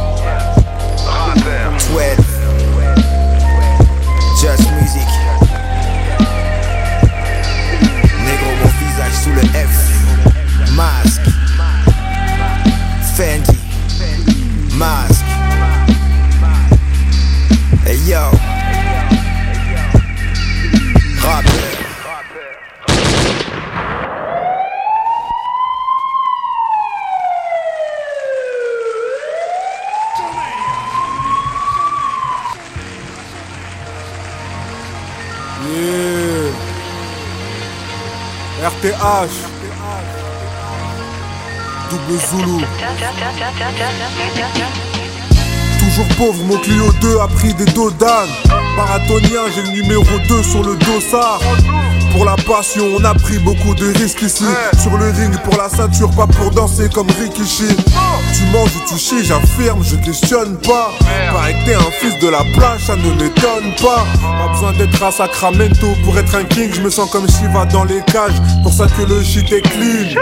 [38.83, 39.31] RTH.
[41.91, 42.65] Double Zulu.
[45.79, 48.29] Toujours pauvre, mon Clio 2 a pris des dos d'âne.
[48.77, 51.41] Marathonien, j'ai le numéro 2 sur le dossard.
[52.13, 54.45] Pour la passion, on a pris beaucoup de risques ici.
[54.81, 57.75] Sur le ring, pour la ceinture, pas pour danser comme Rikishi.
[58.35, 60.91] Tu manges ou tu chies, j'affirme, je questionne pas.
[61.33, 64.05] Paraît que t'es un fils de la plage, ça ne m'étonne pas.
[64.21, 66.71] Pas besoin d'être à Sacramento pour être un king.
[66.73, 70.21] Je me sens comme Shiva dans les cages, pour ça que le shit est clean.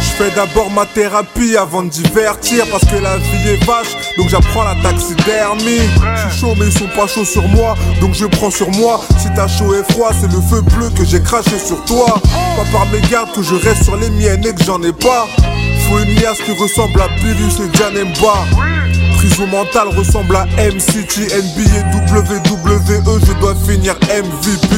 [0.00, 4.28] Je fais d'abord ma thérapie avant de divertir Parce que la vie est vache, donc
[4.28, 5.88] j'apprends la taxidermie.
[6.16, 9.00] Je suis chaud mais ils sont pas chauds sur moi, donc je prends sur moi.
[9.18, 12.20] Si t'as chaud et froid, c'est le feu bleu que j'ai craché sur toi.
[12.56, 15.26] Pas par mes gardes que je reste sur les miennes et que j'en ai pas.
[15.88, 18.44] Faut une liasse qui ressemble à Pyrrhus et Janemba.
[19.16, 24.76] Prison mentale ressemble à MCT, NBA, WWE, je dois finir MVP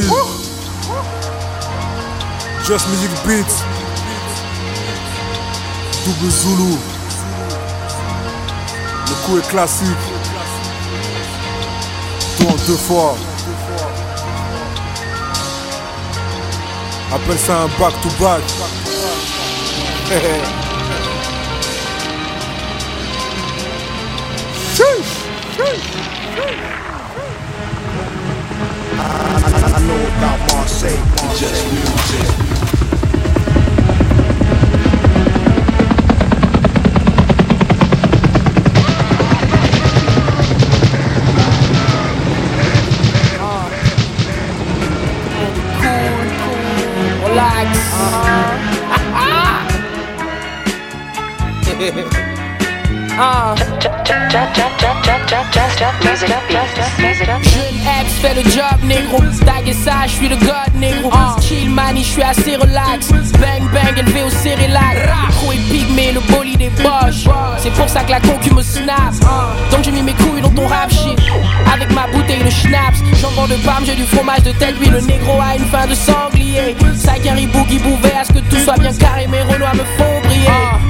[2.66, 3.64] Just Music Beats
[6.05, 6.74] Double Zulu.
[9.09, 9.86] Le coup est classique.
[12.38, 13.16] Deux en deux fois.
[17.12, 18.42] Appelle ça un back to back.
[29.72, 31.01] I know about Marseille,
[31.38, 32.89] just music.
[53.18, 53.55] Ah.
[53.57, 54.31] Jeune
[58.01, 59.18] ex fait le job négro.
[59.47, 61.11] Tag et ça, je suis le god négro.
[61.41, 63.09] Chill money, je suis assez relax.
[63.09, 67.24] Bang bang, élevé au cérélac Micro épique mais le bolide des boches
[67.59, 69.14] C'est pour ça que la concu me snap.
[69.70, 71.18] Donc j'ai mis mes couilles dans ton rap shit.
[71.72, 72.99] Avec ma bouteille de schnapps.
[73.14, 74.78] Jambon de parme, j'ai du fromage de tête.
[74.78, 76.76] Lui le négro a une fin de sanglier.
[76.95, 79.26] Sac un ribouki bouvet à ce que tout soit bien carré.
[79.28, 80.89] Mes renois me font briller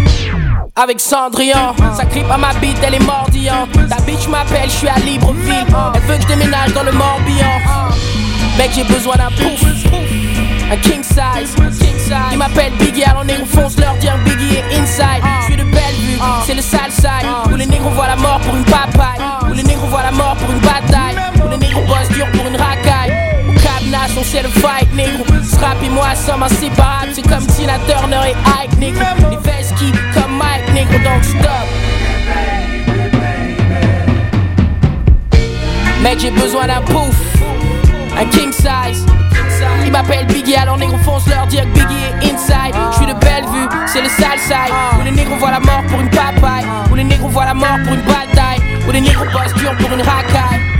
[0.77, 1.75] avec Cendrillon.
[1.97, 3.71] Ça grippe à ma bite, elle est mordillante.
[3.89, 5.67] Ta bitch m'appelle, je suis à Libreville.
[5.95, 7.61] Elle veut que je déménage dans le Morbihan.
[8.59, 9.63] Mec, j'ai besoin d'un pouf.
[10.73, 11.57] Un king size.
[12.33, 15.23] Ils m'appellent Biggie, alors négro fonce leur dire Biggie est inside.
[15.41, 17.27] Je suis de Bellevue, c'est le sale side.
[17.53, 19.21] Où les négros voient la mort pour une papaye.
[19.49, 21.17] Où les négros voient la mort pour une bataille.
[21.45, 23.13] Où les négros bossent dur pour une racaille.
[23.49, 25.25] Au cadenas, on sait le fight, négro.
[25.45, 27.13] Strap et moi sommes inséparables.
[27.15, 29.05] C'est comme Tina Turner et Ike, négro.
[29.31, 30.60] Les vestes qui, comme Mike,
[31.23, 31.67] stop.
[36.03, 37.17] Mec, j'ai besoin d'un pouf.
[38.19, 39.05] Un king size.
[39.85, 42.75] Ils m'appellent Biggie, alors négro fonce leur dire que Biggie est inside.
[42.93, 44.75] Je suis de Bellevue, c'est le sale side.
[44.99, 46.65] Où les négros voient la mort pour une papaye.
[46.91, 48.61] Où les négros voient la mort pour une bataille.
[48.89, 50.80] Où les négros bossent dur pour une racaille.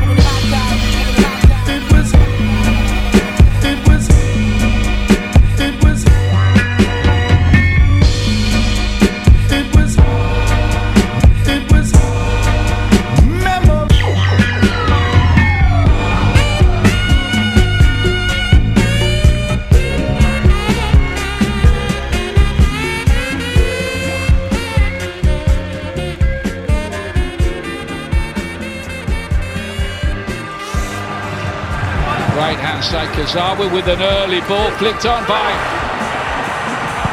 [33.31, 35.53] Kazawa with an early ball flicked on by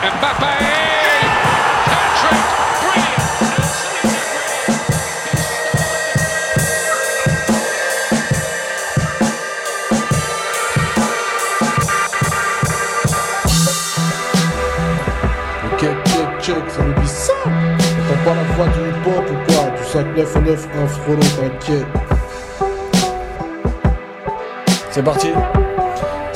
[0.01, 0.53] Mbappe.
[1.85, 2.41] Patrick,
[2.81, 3.77] brilliant.
[15.71, 17.33] Ok, check, check, ça me dit ça.
[17.43, 21.21] T'entends pas la voix du hip-hop ou quoi Du 5 9 en 9 1 frollo,
[21.37, 21.85] t'inquiète.
[24.89, 25.31] C'est parti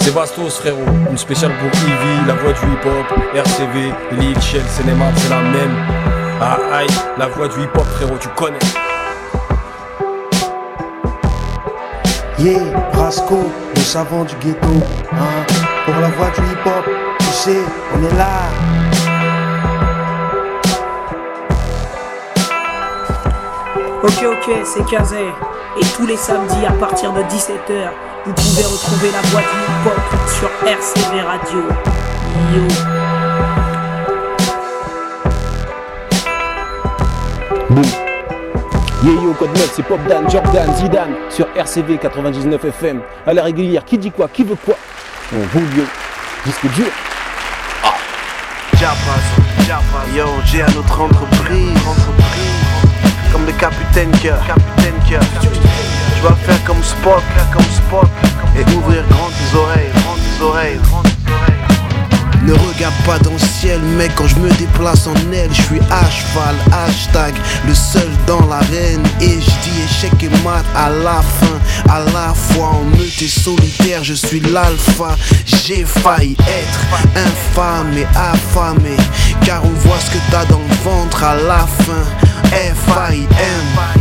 [0.04, 0.80] C'est Bastos frérot,
[1.12, 5.76] une spéciale pour Ivy, la voix du hip-hop, RCV, Lil, Shell, Cinéma, c'est la même.
[6.42, 6.88] Ah aïe,
[7.20, 8.58] la voix du hip-hop frérot, tu connais.
[12.40, 14.68] Yeah, Brasco, le savant du ghetto.
[15.12, 15.46] Hein.
[15.86, 16.86] Pour la voix du hip-hop,
[17.20, 17.60] tu sais,
[17.96, 18.50] on est là.
[24.02, 25.28] Ok, ok, c'est Kazé.
[25.80, 27.92] Et tous les samedis à partir de 17h,
[28.26, 30.00] vous pouvez retrouver la voix du hip-hop
[30.30, 31.60] sur RCV Radio.
[32.54, 32.62] Yo.
[37.70, 37.84] Boum.
[39.04, 43.02] Yo yo, code 9, c'est Pop Dan, Jordan, Zidane sur RCV 99 FM.
[43.26, 44.76] À la régulière, qui dit quoi, qui veut quoi
[45.34, 45.84] On roule yo,
[46.46, 46.92] disque dur.
[48.78, 50.16] Japas.
[50.16, 51.78] Yo, j'ai à notre entreprise.
[53.32, 54.40] Comme le capitaine cœur.
[54.46, 55.22] Capitaine cœur.
[56.22, 58.10] Je dois faire comme Spock, comme Spock.
[58.56, 62.44] Et ouvrir grand tes oreilles, grand tes oreilles, grand tes oreilles.
[62.44, 65.80] Ne regarde pas dans le ciel, mec, quand je me déplace en aile, je suis
[65.90, 67.34] à cheval, hashtag,
[67.68, 69.04] le seul dans l'arène.
[69.20, 73.28] Et je dis échec et mat à la fin, à la fois en meute et
[73.28, 75.16] solitaire, je suis l'alpha.
[75.46, 76.82] J'ai failli être
[77.16, 78.96] infâme et affamé,
[79.44, 82.04] car on voit ce que t'as dans le ventre à la fin.
[82.52, 84.01] F-I-M.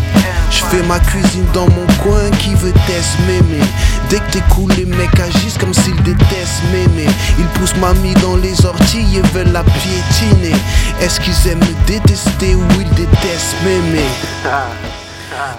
[0.51, 3.63] Je fais ma cuisine dans mon coin qui veut test mémé.
[4.09, 7.07] Dès que t'es cool les mecs agissent comme s'ils détestent mémé.
[7.39, 10.57] Ils poussent mamie dans les orties et veulent la piétiner.
[11.01, 14.05] Est-ce qu'ils aiment me détester ou ils détestent mémé?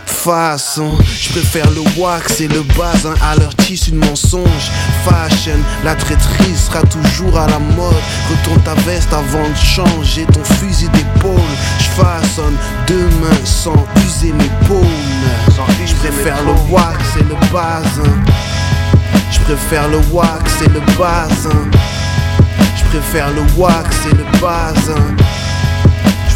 [0.06, 4.72] Façon, je préfère le wax et le bazin à leur tissu de mensonge.
[5.04, 7.96] Fashion, la traîtrise sera toujours à la mode.
[8.30, 11.42] Retourne ta veste avant de changer ton fusil d'épaule.
[11.80, 12.56] Je façonne
[12.88, 14.86] demain sans user mes paumes.
[15.86, 18.16] Je préfère le wax et le bazin.
[19.32, 21.66] Je préfère le wax et le bazin.
[22.78, 25.16] Je préfère le wax et le bazin.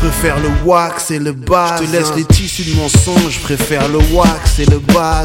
[0.06, 1.78] Préfère le wax et le bas.
[1.80, 3.32] Je te laisse les tissus de mensonge.
[3.32, 5.24] Je préfère le wax et le bas.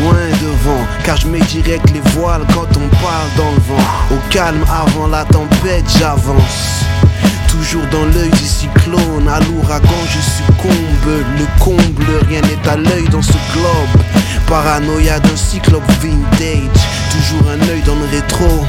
[0.00, 3.84] Loin devant, car je mets direct les voiles quand on parle dans le vent.
[4.12, 6.84] Au calme avant la tempête, j'avance.
[7.48, 11.20] Toujours dans l'œil du cyclone, à l'ouragan je succombe.
[11.38, 14.02] Le comble, rien n'est à l'œil dans ce globe.
[14.48, 18.64] Paranoïa d'un cyclope vintage, toujours un œil dans le rétro.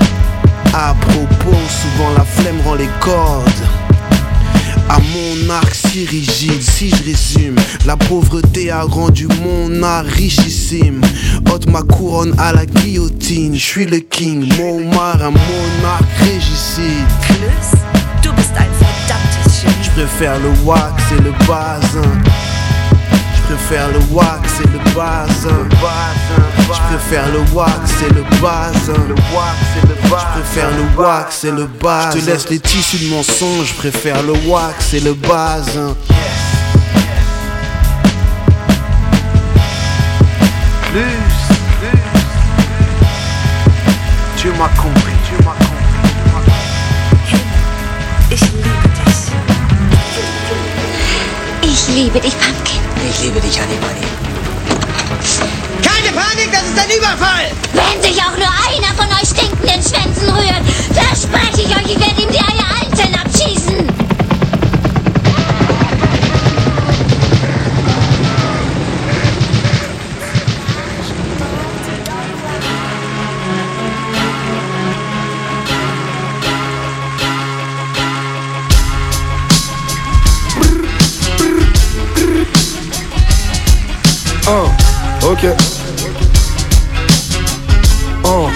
[0.74, 3.87] À propos, souvent la flemme rend les cordes.
[4.90, 6.62] À mon arc si rigide.
[6.62, 11.02] Si je résume, la pauvreté a rendu mon art richissime.
[11.52, 14.48] Ôte ma couronne à la guillotine, je suis le king.
[14.58, 17.08] Momar, un monarque régicide.
[19.84, 22.47] Je préfère le wax et le bazin.
[23.50, 25.70] Je préfère le wax et le bazin.
[26.68, 28.94] Je préfère le wax et le bazin.
[30.04, 32.20] Je préfère le wax et le bazin.
[32.20, 33.70] Je te laisse les tissus de mensonge.
[33.70, 35.96] Je préfère le wax et le bazin.
[40.92, 41.04] Plus.
[44.36, 45.14] Tu compris, compris.
[51.64, 52.57] Ich liebe dich.
[53.10, 54.06] Ich liebe dich, Honey Bunny.
[55.82, 57.52] Keine Panik, das ist ein Überfall!
[57.72, 60.62] Wenn sich auch nur einer von euch stinkenden Schwänzen rührt,
[60.94, 62.47] verspreche ich euch, ich werde ihm die
[85.28, 85.46] ok.
[88.24, 88.50] Un.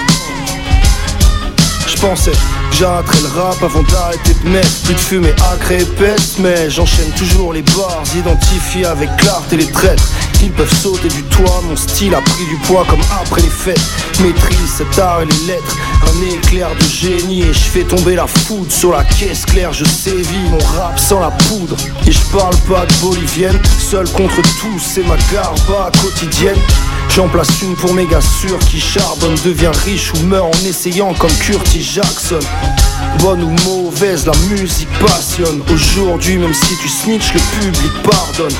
[1.86, 5.82] Je pensais que j'arrêterais le rap avant d'arrêter de mettre Plus de fumée acre et
[5.82, 10.08] épaisse Mais j'enchaîne toujours les bars Identifiés avec clarté les traîtres
[10.42, 13.80] Ils peuvent sauter du toit Mon style a pris du poids comme après les fêtes.
[14.20, 17.42] Maîtrise cet art et les lettres Un éclair de génie.
[17.42, 21.20] Et je fais tomber la foudre sur la caisse claire Je sévis mon rap sans
[21.20, 21.76] la poudre.
[22.06, 26.58] Et je parle pas de bolivienne Seul contre tous c'est ma garba quotidienne.
[27.14, 31.14] J'en place une pour mes gars sûrs qui charbonne Devient riche ou meurt en essayant
[31.14, 32.40] comme Curtis Jackson.
[33.20, 35.62] Bonne ou mauvaise, la musique passionne.
[35.72, 38.56] Aujourd'hui même si tu snitch, le public pardonne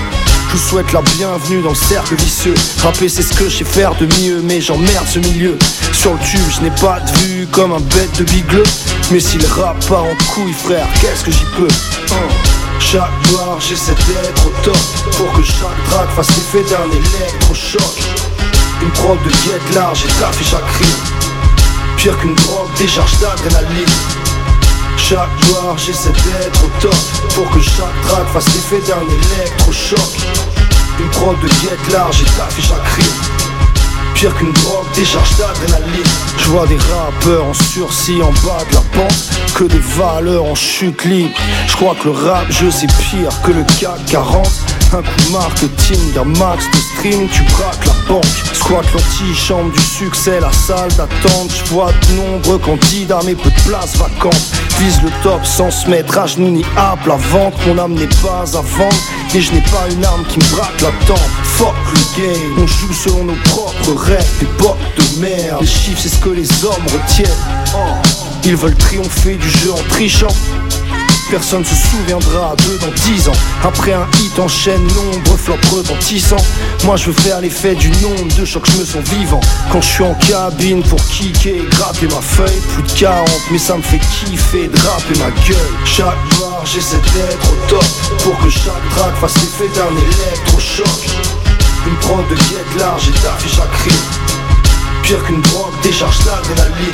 [0.53, 2.55] vous souhaite la bienvenue dans le cercle vicieux.
[2.83, 5.57] Rapper c'est ce que je sais faire de mieux Mais j'emmerde ce milieu.
[5.93, 8.65] Sur le tube je n'ai pas de vue comme un bête de bigleux.
[9.11, 11.69] Mais si le rap en couille frère Qu'est-ce que j'y peux
[12.13, 12.29] Hein?
[12.79, 14.77] Chaque soir j'essaie d'être au top.
[15.17, 18.03] Pour que chaque track fasse l'effet d'un électrochoc.
[18.83, 24.22] Une prod de guette large et taffé chaque rime Pire qu'une drogue, décharge d'adrénaline
[25.09, 26.95] chaque soir j'essaie d'être au top
[27.35, 29.99] Pour que chaque track fasse l'effet d'un électrochoc.
[30.99, 34.15] Une prod de guette large et taffé chaque rime.
[34.15, 36.05] Pire qu'une drogue, décharge d'adrénaline.
[36.39, 39.31] Je vois des rappeurs en sursis en bas de la pente.
[39.55, 41.37] Que des valeurs en chute libre.
[41.67, 44.49] Je crois que le rap jeu c'est pire que le CAC 40
[44.95, 50.41] un coup marketing, d'un max de stream, tu braques la banque Squat l'antichambre du succès,
[50.41, 54.53] la salle d'attente Je vois de nombreux candidats mais peu de places vacantes.
[54.79, 58.07] Vise le top sans se mettre à genoux ni à plat vente Mon âme n'est
[58.07, 58.97] pas à vendre
[59.35, 62.67] et je n'ai pas une arme qui me braque la tempe Fuck le game, on
[62.67, 66.87] joue selon nos propres règles Époque de merde, les chiffres c'est ce que les hommes
[66.93, 67.31] retiennent.
[67.75, 67.79] Oh.
[68.45, 70.35] Ils veulent triompher du jeu en trichant
[71.33, 73.39] Personne se souviendra d'eux dans 10 ans.
[73.65, 76.37] Après un hit enchaîne nombreux flops retentissants
[76.85, 79.41] Moi je veux faire l'effet du nombre de chocs je me sens vivant.
[79.73, 83.57] Quand je suis en cabine pour kicker et gratter ma feuille Plus de 40 mais
[83.57, 85.57] ça me fait kiffer de rapper ma gueule.
[85.87, 87.85] Chaque soir j'essaie d'être au top
[88.25, 90.87] Pour que chaque track fasse l'effet d'un électrochoc.
[91.87, 93.67] Une prod de guette large et d'affiche à
[95.03, 96.93] Pire qu'une drogue décharge d'adrénaline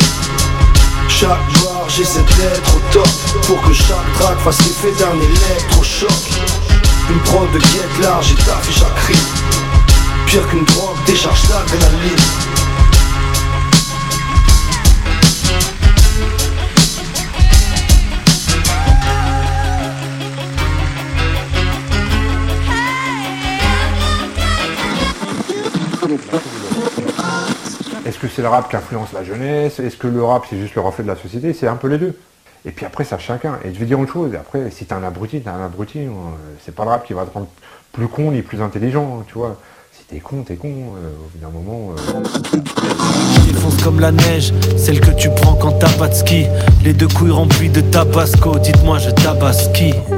[1.09, 1.58] chaque
[1.89, 3.09] soir j'essaie d'être au top
[3.47, 6.11] Pour que chaque track fasse l'effet d'un électrochoc.
[7.11, 9.17] Une prod de guette large et d'affiche à crime
[10.27, 12.19] Pire qu'une drogue, décharge d'adrénaline
[28.09, 29.79] Est-ce que c'est le rap qui influence la jeunesse?
[29.81, 31.53] Est-ce que le rap c'est juste le reflet de la société?
[31.53, 32.19] C'est un peu les deux.
[32.65, 33.59] Et puis après, ça chacun.
[33.65, 35.99] Et je vais dire une chose, après, si t'es un abruti, t'es un abruti.
[36.01, 36.11] euh,
[36.65, 37.49] C'est pas le rap qui va te rendre
[37.93, 39.57] plus con ni plus intelligent, hein, tu vois.
[39.93, 40.69] Si t'es con, t'es con.
[40.69, 41.93] euh, au bout d'un moment.
[41.93, 42.61] euh,
[43.85, 46.47] comme la neige, celle que tu prends quand t'as pas de ski.
[46.85, 49.93] Les deux couilles remplies de tabasco, dites-moi je tabaski.
[49.93, 50.18] Lui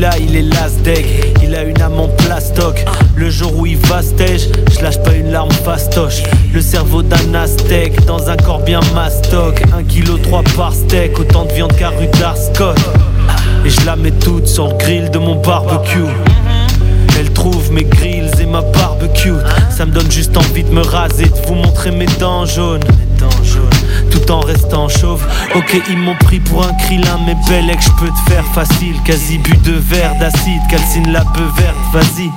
[0.00, 1.04] Il est last deck,
[1.42, 2.84] il a une âme en plastoc.
[3.16, 6.22] Le jour où il va stage, je lâche pas une larme fastoche.
[6.54, 9.60] Le cerveau d'un aztèque dans un corps bien mastoc.
[9.76, 12.06] Un kilo trois par steak, autant de viande qu'à rue.
[13.64, 16.06] Et je la mets toute sur le grill de mon barbecue.
[17.18, 19.34] Elle trouve mes grills et ma barbecue.
[19.68, 22.84] Ça me donne juste envie de me raser, de vous montrer mes dents jaunes.
[24.30, 25.26] En restant chauve.
[25.54, 28.94] Ok, ils m'ont pris pour un krillin, mais Bellec, je peux te faire facile.
[29.04, 32.30] Quasi but de verre d'acide, calcine la peu verte, vas-y.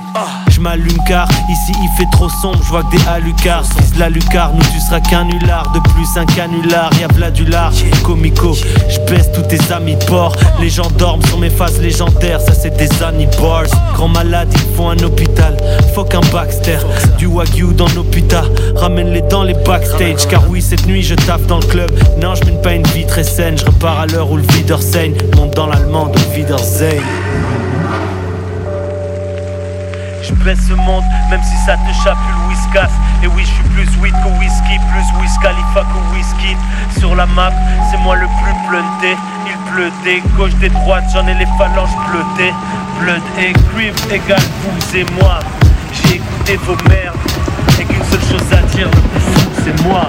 [0.52, 3.64] Je m'allume car ici il fait trop sombre, je vois que des alucards.
[3.78, 5.72] Vise la lucarne, nous tu seras qu'un nulard.
[5.72, 7.72] De plus un canular, y'a v'là du lard.
[8.04, 8.98] Comico, je
[9.34, 10.36] tous tes amis porcs.
[10.60, 12.88] Les gens dorment sur mes faces légendaires, ça c'est des
[13.40, 13.70] bars.
[13.94, 15.56] Grand malade, il faut un hôpital.
[15.94, 16.78] Fuck un Baxter,
[17.18, 18.44] du Wagyu dans putas.
[18.76, 21.90] Ramène-les dans les backstage, car oui, cette nuit je taffe dans le club.
[22.20, 24.44] Non, je mène pas une vie très saine, je repars à l'heure où le
[24.80, 25.14] saigne.
[25.36, 27.02] Monte dans l'allemand de Wiedersehen.
[30.22, 32.90] Je baisse ce monde, même si ça te chape le whiskas.
[33.22, 36.56] Et oui, je suis plus weed que whisky, plus Wiz Khalifa que whisky.
[36.98, 37.50] Sur la map,
[37.90, 39.16] c'est moi le plus blunté.
[39.46, 42.54] Il pleut des gauches, des droites, j'en ai les phalanges bleutées.
[43.00, 45.40] Blood et cuivre égale vous et moi.
[45.92, 47.16] J'ai écouté vos merdes,
[47.80, 50.08] et qu'une seule chose à dire, le plus c'est moi.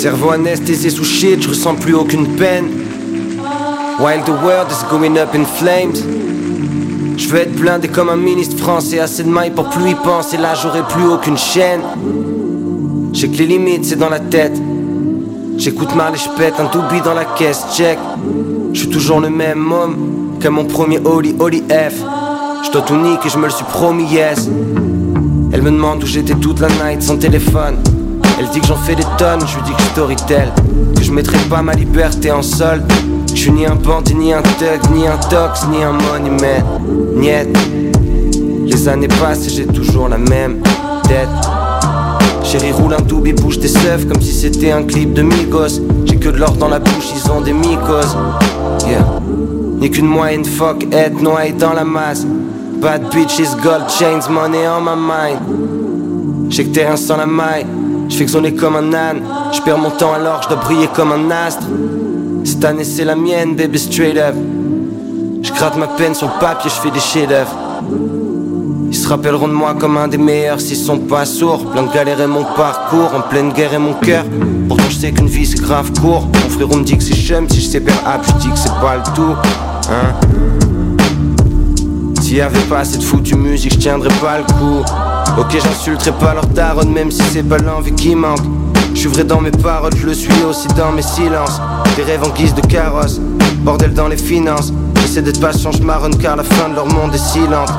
[0.00, 2.64] Cerveau anesthésié sous shit, je ressens plus aucune peine.
[3.98, 6.02] While the world is going up in flames.
[7.18, 10.38] Je veux être blindé comme un ministre français, assez de mailles pour plus y penser,
[10.38, 11.82] là j'aurai plus aucune chaîne.
[13.12, 14.58] J'ai que les limites, c'est dans la tête.
[15.58, 17.98] J'écoute mal et je pète un doobie dans la caisse, check.
[18.72, 22.02] Je suis toujours le même homme que mon premier Oli Oli F.
[22.64, 24.48] Je dois tout niquer, je me le suis promis, yes.
[25.52, 27.76] Elle me demande où j'étais toute la night sans téléphone.
[28.40, 30.50] Elle dit que j'en fais des tonnes, je lui dis que je storytell
[30.96, 32.90] Que je mettrai pas ma liberté en solde.
[33.34, 36.64] Je suis ni un bandit, ni un thug, ni un tox, ni un money man
[37.16, 37.54] Niet.
[38.64, 40.62] Les années passent et j'ai toujours la même
[41.02, 41.28] tête.
[42.42, 45.78] Chérie roule un doobie, bouge tes seufs comme si c'était un clip de Migos.
[46.06, 48.16] J'ai que de l'or dans la bouche, ils ont des mycoses.
[48.88, 49.04] Yeah.
[49.80, 52.24] Ni qu'une moyenne fuck, être noyé dans la masse.
[52.80, 56.48] Bad bitches, gold chains, money on my mind.
[56.48, 57.66] J'ai que t'es rien sans la maille
[58.10, 61.12] je fais sonner comme un âne, je perds mon temps alors je dois briller comme
[61.12, 61.66] un astre.
[62.44, 64.34] Cette année c'est la mienne, baby straight up.
[65.42, 67.56] Je gratte ma peine sur le papier, je fais des chefs-d'œuvre.
[68.90, 71.70] Ils se rappelleront de moi comme un des meilleurs s'ils sont pas sourds.
[71.70, 74.24] Plein de galères et mon parcours, en pleine guerre et mon cœur.
[74.68, 76.26] Pourtant je sais qu'une vie c'est grave court.
[76.26, 78.58] Mon frérot me dit que c'est chum, si je sais faire app, je dis que
[78.58, 79.36] c'est pas le tout.
[79.90, 80.14] Hein
[82.20, 84.84] S'il y avait pas cette foutue musique, je tiendrais pas le coup.
[85.38, 88.40] Ok, j'insulterai pas leur daronne, même si c'est pas l'envie qui manque.
[88.94, 91.60] Je vrai dans mes paroles, je le suis aussi dans mes silences.
[91.96, 93.20] Des rêves en guise de carrosse,
[93.62, 94.72] bordel dans les finances.
[95.00, 97.70] J'essaie d'être patient, je marronne car la fin de leur monde est silente.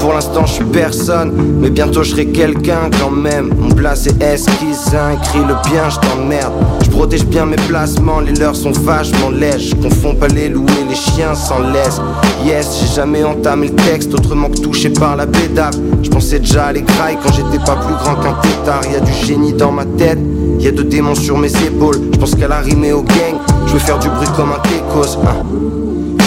[0.00, 3.52] Pour l'instant, je suis personne, mais bientôt je serai quelqu'un quand même.
[3.58, 6.52] Mon place est esquissin, écrit le bien, je t'emmerde.
[6.84, 9.70] Je protège bien mes placements, les leurs sont vachement lèches.
[9.70, 12.00] Je confonds pas les loups et les chiens sans laisse.
[12.44, 15.72] Yes, j'ai jamais entamé le texte autrement que touché par la bédard.
[16.02, 18.82] Je pensais déjà à les grailles quand j'étais pas plus grand qu'un tétard.
[18.84, 20.18] Y du génie dans ma tête,
[20.60, 22.00] y a deux démons sur mes épaules.
[22.12, 25.18] Je pense qu'elle a rimé au gang, je veux faire du bruit comme un técos.
[25.24, 25.75] Hein.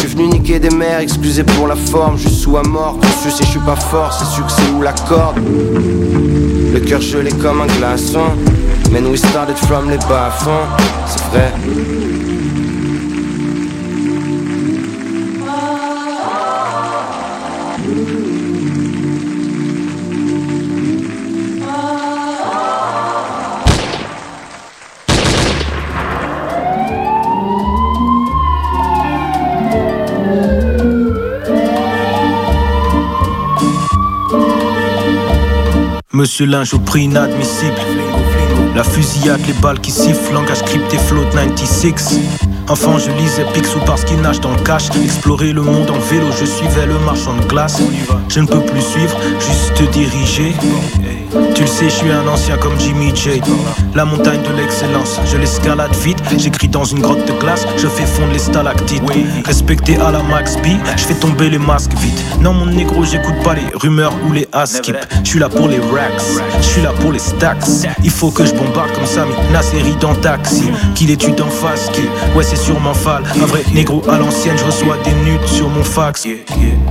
[0.10, 3.45] Venu niquer des mers, excusez pour la forme, je suis sous à mort, dessus et
[3.45, 5.38] je suis pas fort, c'est succès ou la corde?
[6.74, 8.26] Le cœur gelé comme un glaçon,
[8.91, 10.68] man we started from les bas-fonds,
[11.05, 11.53] c'est vrai.
[36.20, 37.80] Monsieur Linge au prix inadmissible.
[38.76, 42.20] La fusillade, les balles qui sifflent, langage crypté float 96.
[42.67, 44.89] Enfant, je lisais Picsou parce qu'il nage dans le cash.
[45.01, 47.82] Explorer le monde en vélo, je suivais le marchand de glace.
[48.28, 50.53] Je ne peux plus suivre, juste diriger.
[51.55, 53.41] Tu le sais, je suis un ancien comme Jimmy J.
[53.95, 56.17] La montagne de l'excellence, je l'escalade vite.
[56.37, 59.03] J'écris dans une grotte de glace, je fais fondre les stalactites.
[59.45, 62.23] Respecté à la Max B, je fais tomber les masques vite.
[62.41, 64.95] Non, mon négro, j'écoute pas les rumeurs ou les askip.
[65.23, 66.21] Je suis là pour les racks,
[66.57, 67.57] je suis là pour les stacks.
[68.03, 70.69] Il faut que je bombarde comme Sami, la série dans Taxi.
[70.95, 72.01] Qu'il étude en face, qui,
[72.35, 73.23] ouais, c'est sûrement fall.
[73.41, 76.27] Un vrai négro à l'ancienne, je reçois des nudes sur mon fax.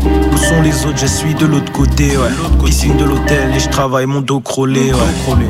[0.05, 2.65] Où sont les autres Je suis de l'autre côté, ouais.
[2.65, 5.47] Piscine de l'hôtel et je travaille mon dos crôlé, ouais.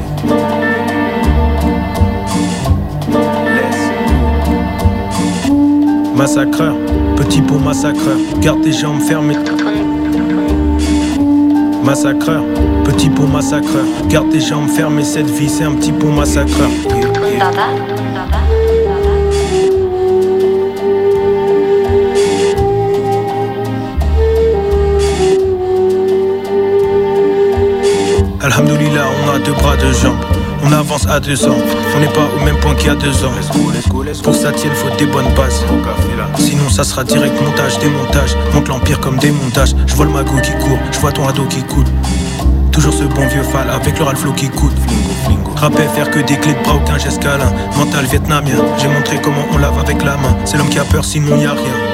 [6.17, 6.75] Massacreur,
[7.17, 9.37] petit pot massacreur, garde tes jambes fermées.
[11.85, 12.43] Massacreur,
[12.85, 16.69] petit pot massacreur, garde tes jambes fermées, cette vie c'est un petit pot massacreur.
[17.39, 17.69] Baba,
[28.49, 30.17] Alhamdoulilah, on a deux bras, deux jambes.
[30.65, 31.59] On avance à deux ans.
[31.95, 33.33] On n'est pas au même point qu'il y a deux ans.
[34.23, 35.67] Pour ça tienne, faut des bonnes bases.
[36.39, 38.35] Sinon, ça sera direct montage, démontage.
[38.55, 39.75] Monte l'empire comme démontage.
[39.87, 41.85] Je vois le magot qui court, je vois ton ado qui coule.
[42.73, 44.73] Toujours ce bon vieux fal avec le ralflo qui coûte.
[45.57, 47.53] Rappel faire que des clés de bras, aucun geste câlin.
[47.77, 50.35] Mental vietnamien, j'ai montré comment on lave avec la main.
[50.47, 51.88] C'est l'homme qui a peur, sinon y a rien.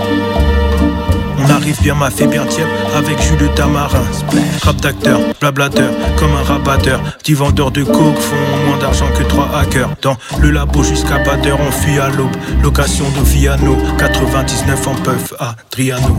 [1.45, 2.67] On arrive bien ma fait bien tiède
[2.97, 4.05] avec jus de tamarin.
[4.63, 7.03] Rap d'acteur, blablateur, comme un rabatteur.
[7.19, 9.91] Petit vendeur de coke font moins d'argent que trois hackers.
[10.01, 12.35] Dans le labo jusqu'à batteur, on fuit à l'aube.
[12.63, 16.17] Location de Viano, 99 en puff à Triano.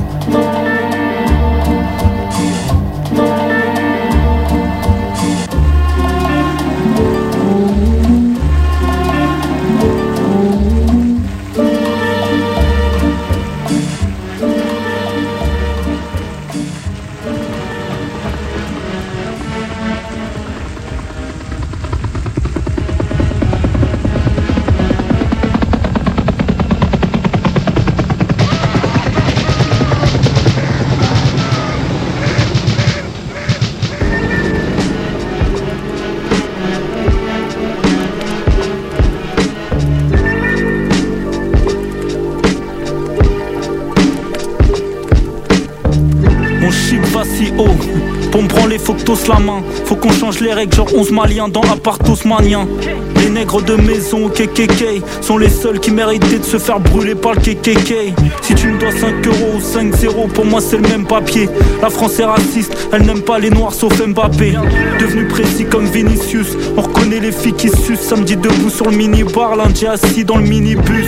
[50.41, 52.67] Les règles, genre 11 maliens dans Apartos Manien.
[53.17, 57.15] Les nègres de maison au KKK sont les seuls qui méritaient de se faire brûler
[57.15, 58.13] par le KKK.
[58.41, 61.49] Si tu me dois 5 euros ou 5-0, pour moi c'est le même papier.
[61.81, 64.53] La France est raciste, elle n'aime pas les noirs sauf Mbappé.
[64.99, 68.01] Devenu précis comme Vinicius, on reconnaît les filles qui sucent.
[68.01, 71.05] Samedi debout sur le mini-bar, lundi assis dans le minibus.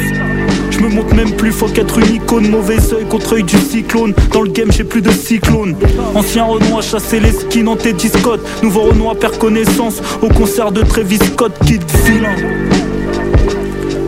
[0.78, 2.50] Je me montre même plus, faut qu'être une icône.
[2.50, 4.14] Mauvais oeil contre œil du cyclone.
[4.32, 5.76] Dans le game j'ai plus de cyclone
[6.14, 10.82] Ancien Renoir chasser les skins en tes discotes Nouveau Renoir perd connaissance Au concert de
[10.82, 12.36] Travis Scott Kid vilain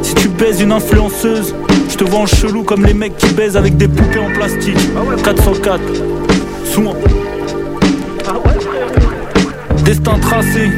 [0.04, 1.56] Si tu baises une influenceuse
[1.90, 4.78] Je te vois en chelou comme les mecs qui baisent avec des poupées en plastique.
[5.24, 5.82] 404
[6.66, 6.96] Souvent.
[9.84, 10.70] Destin tracé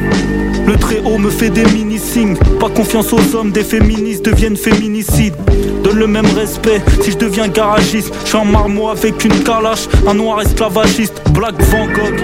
[1.00, 2.36] me fait des mini-signes.
[2.60, 5.34] Pas confiance aux hommes, des féministes deviennent féminicides.
[5.82, 8.12] Donne le même respect si je deviens garagiste.
[8.24, 11.22] Je suis un marmot avec une calache, un noir esclavagiste.
[11.32, 12.22] Black Van Gogh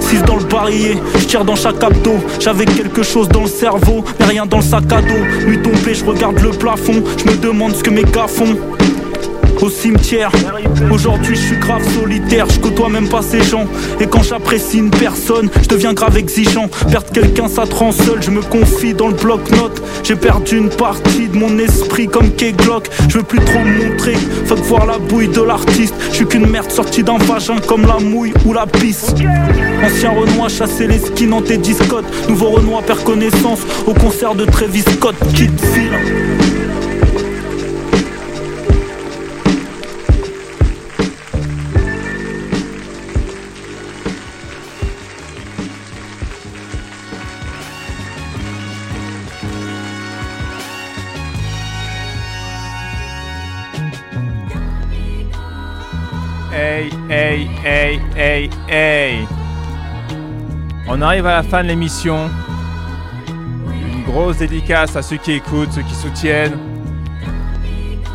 [0.00, 2.12] 6 dans le barillet, je tire dans chaque abdo.
[2.40, 5.46] J'avais quelque chose dans le cerveau, mais rien dans le sac à dos.
[5.46, 7.02] Nuit tombée, je regarde le plafond.
[7.18, 8.56] Je me demande ce que mes gars font
[9.64, 10.30] au cimetière.
[10.92, 13.66] Aujourd'hui, je suis grave solitaire, je côtoie même pas ces gens.
[13.98, 16.68] Et quand j'apprécie une personne, je deviens grave exigeant.
[16.90, 19.82] Perdre quelqu'un, ça te rend seul, je me confie dans le bloc-notes.
[20.02, 22.90] J'ai perdu une partie de mon esprit comme K-Glock.
[23.08, 25.94] Je veux plus trop montrer, faut voir la bouille de l'artiste.
[26.10, 29.14] Je suis qu'une merde sortie d'un vagin comme la mouille ou la pisse.
[29.82, 32.04] Ancien Renoir chasser les skins en tes discotes.
[32.28, 35.14] Nouveau Renoir perd connaissance au concert de Travis Scott.
[35.34, 35.50] Kid.
[57.34, 59.26] Hey, hey, hey, hey.
[60.86, 62.30] On arrive à la fin de l'émission.
[63.28, 66.58] Une grosse dédicace à ceux qui écoutent, ceux qui soutiennent.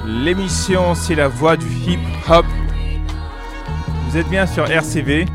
[0.05, 2.45] L'émission, c'est la voix du hip-hop.
[4.07, 5.25] Vous êtes bien sur RCV.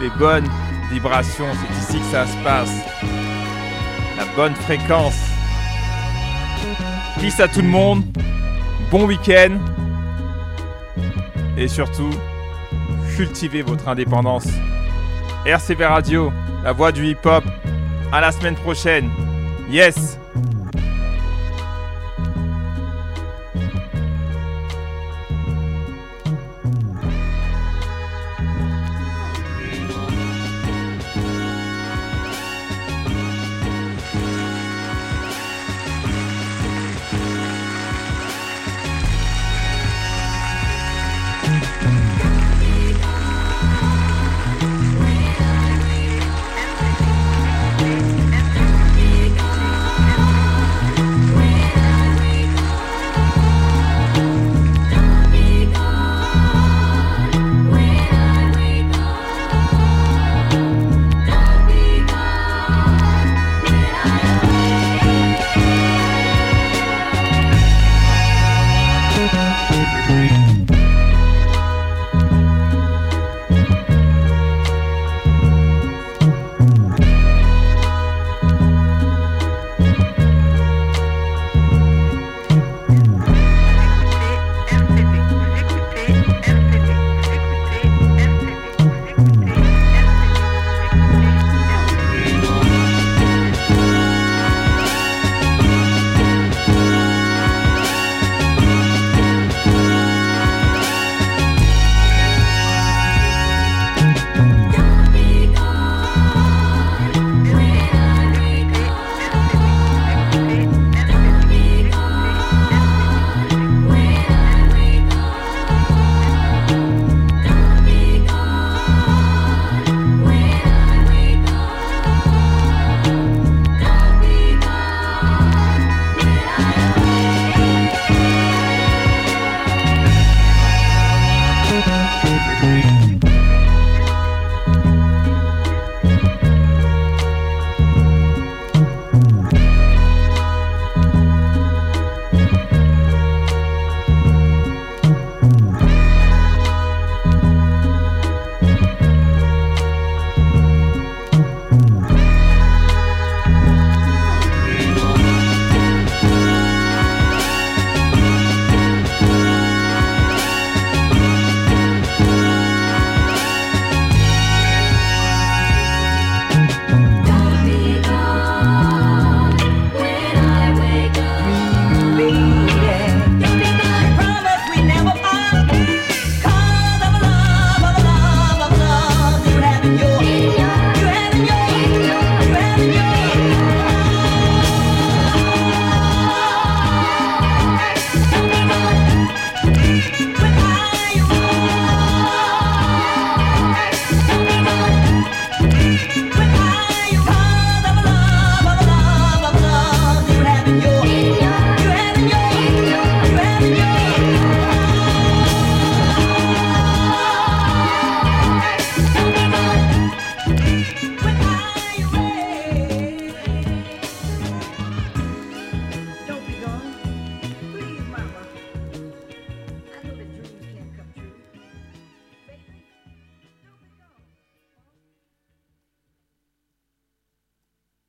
[0.00, 0.48] Les bonnes
[0.90, 2.72] vibrations, c'est ici que ça se passe.
[4.18, 5.20] La bonne fréquence.
[7.20, 8.02] Peace à tout le monde.
[8.90, 9.58] Bon week-end.
[11.56, 12.10] Et surtout,
[13.20, 14.46] cultivez votre indépendance.
[15.44, 16.32] RCV Radio,
[16.64, 17.44] la voix du hip-hop.
[18.10, 19.10] À la semaine prochaine.
[19.70, 20.18] Yes!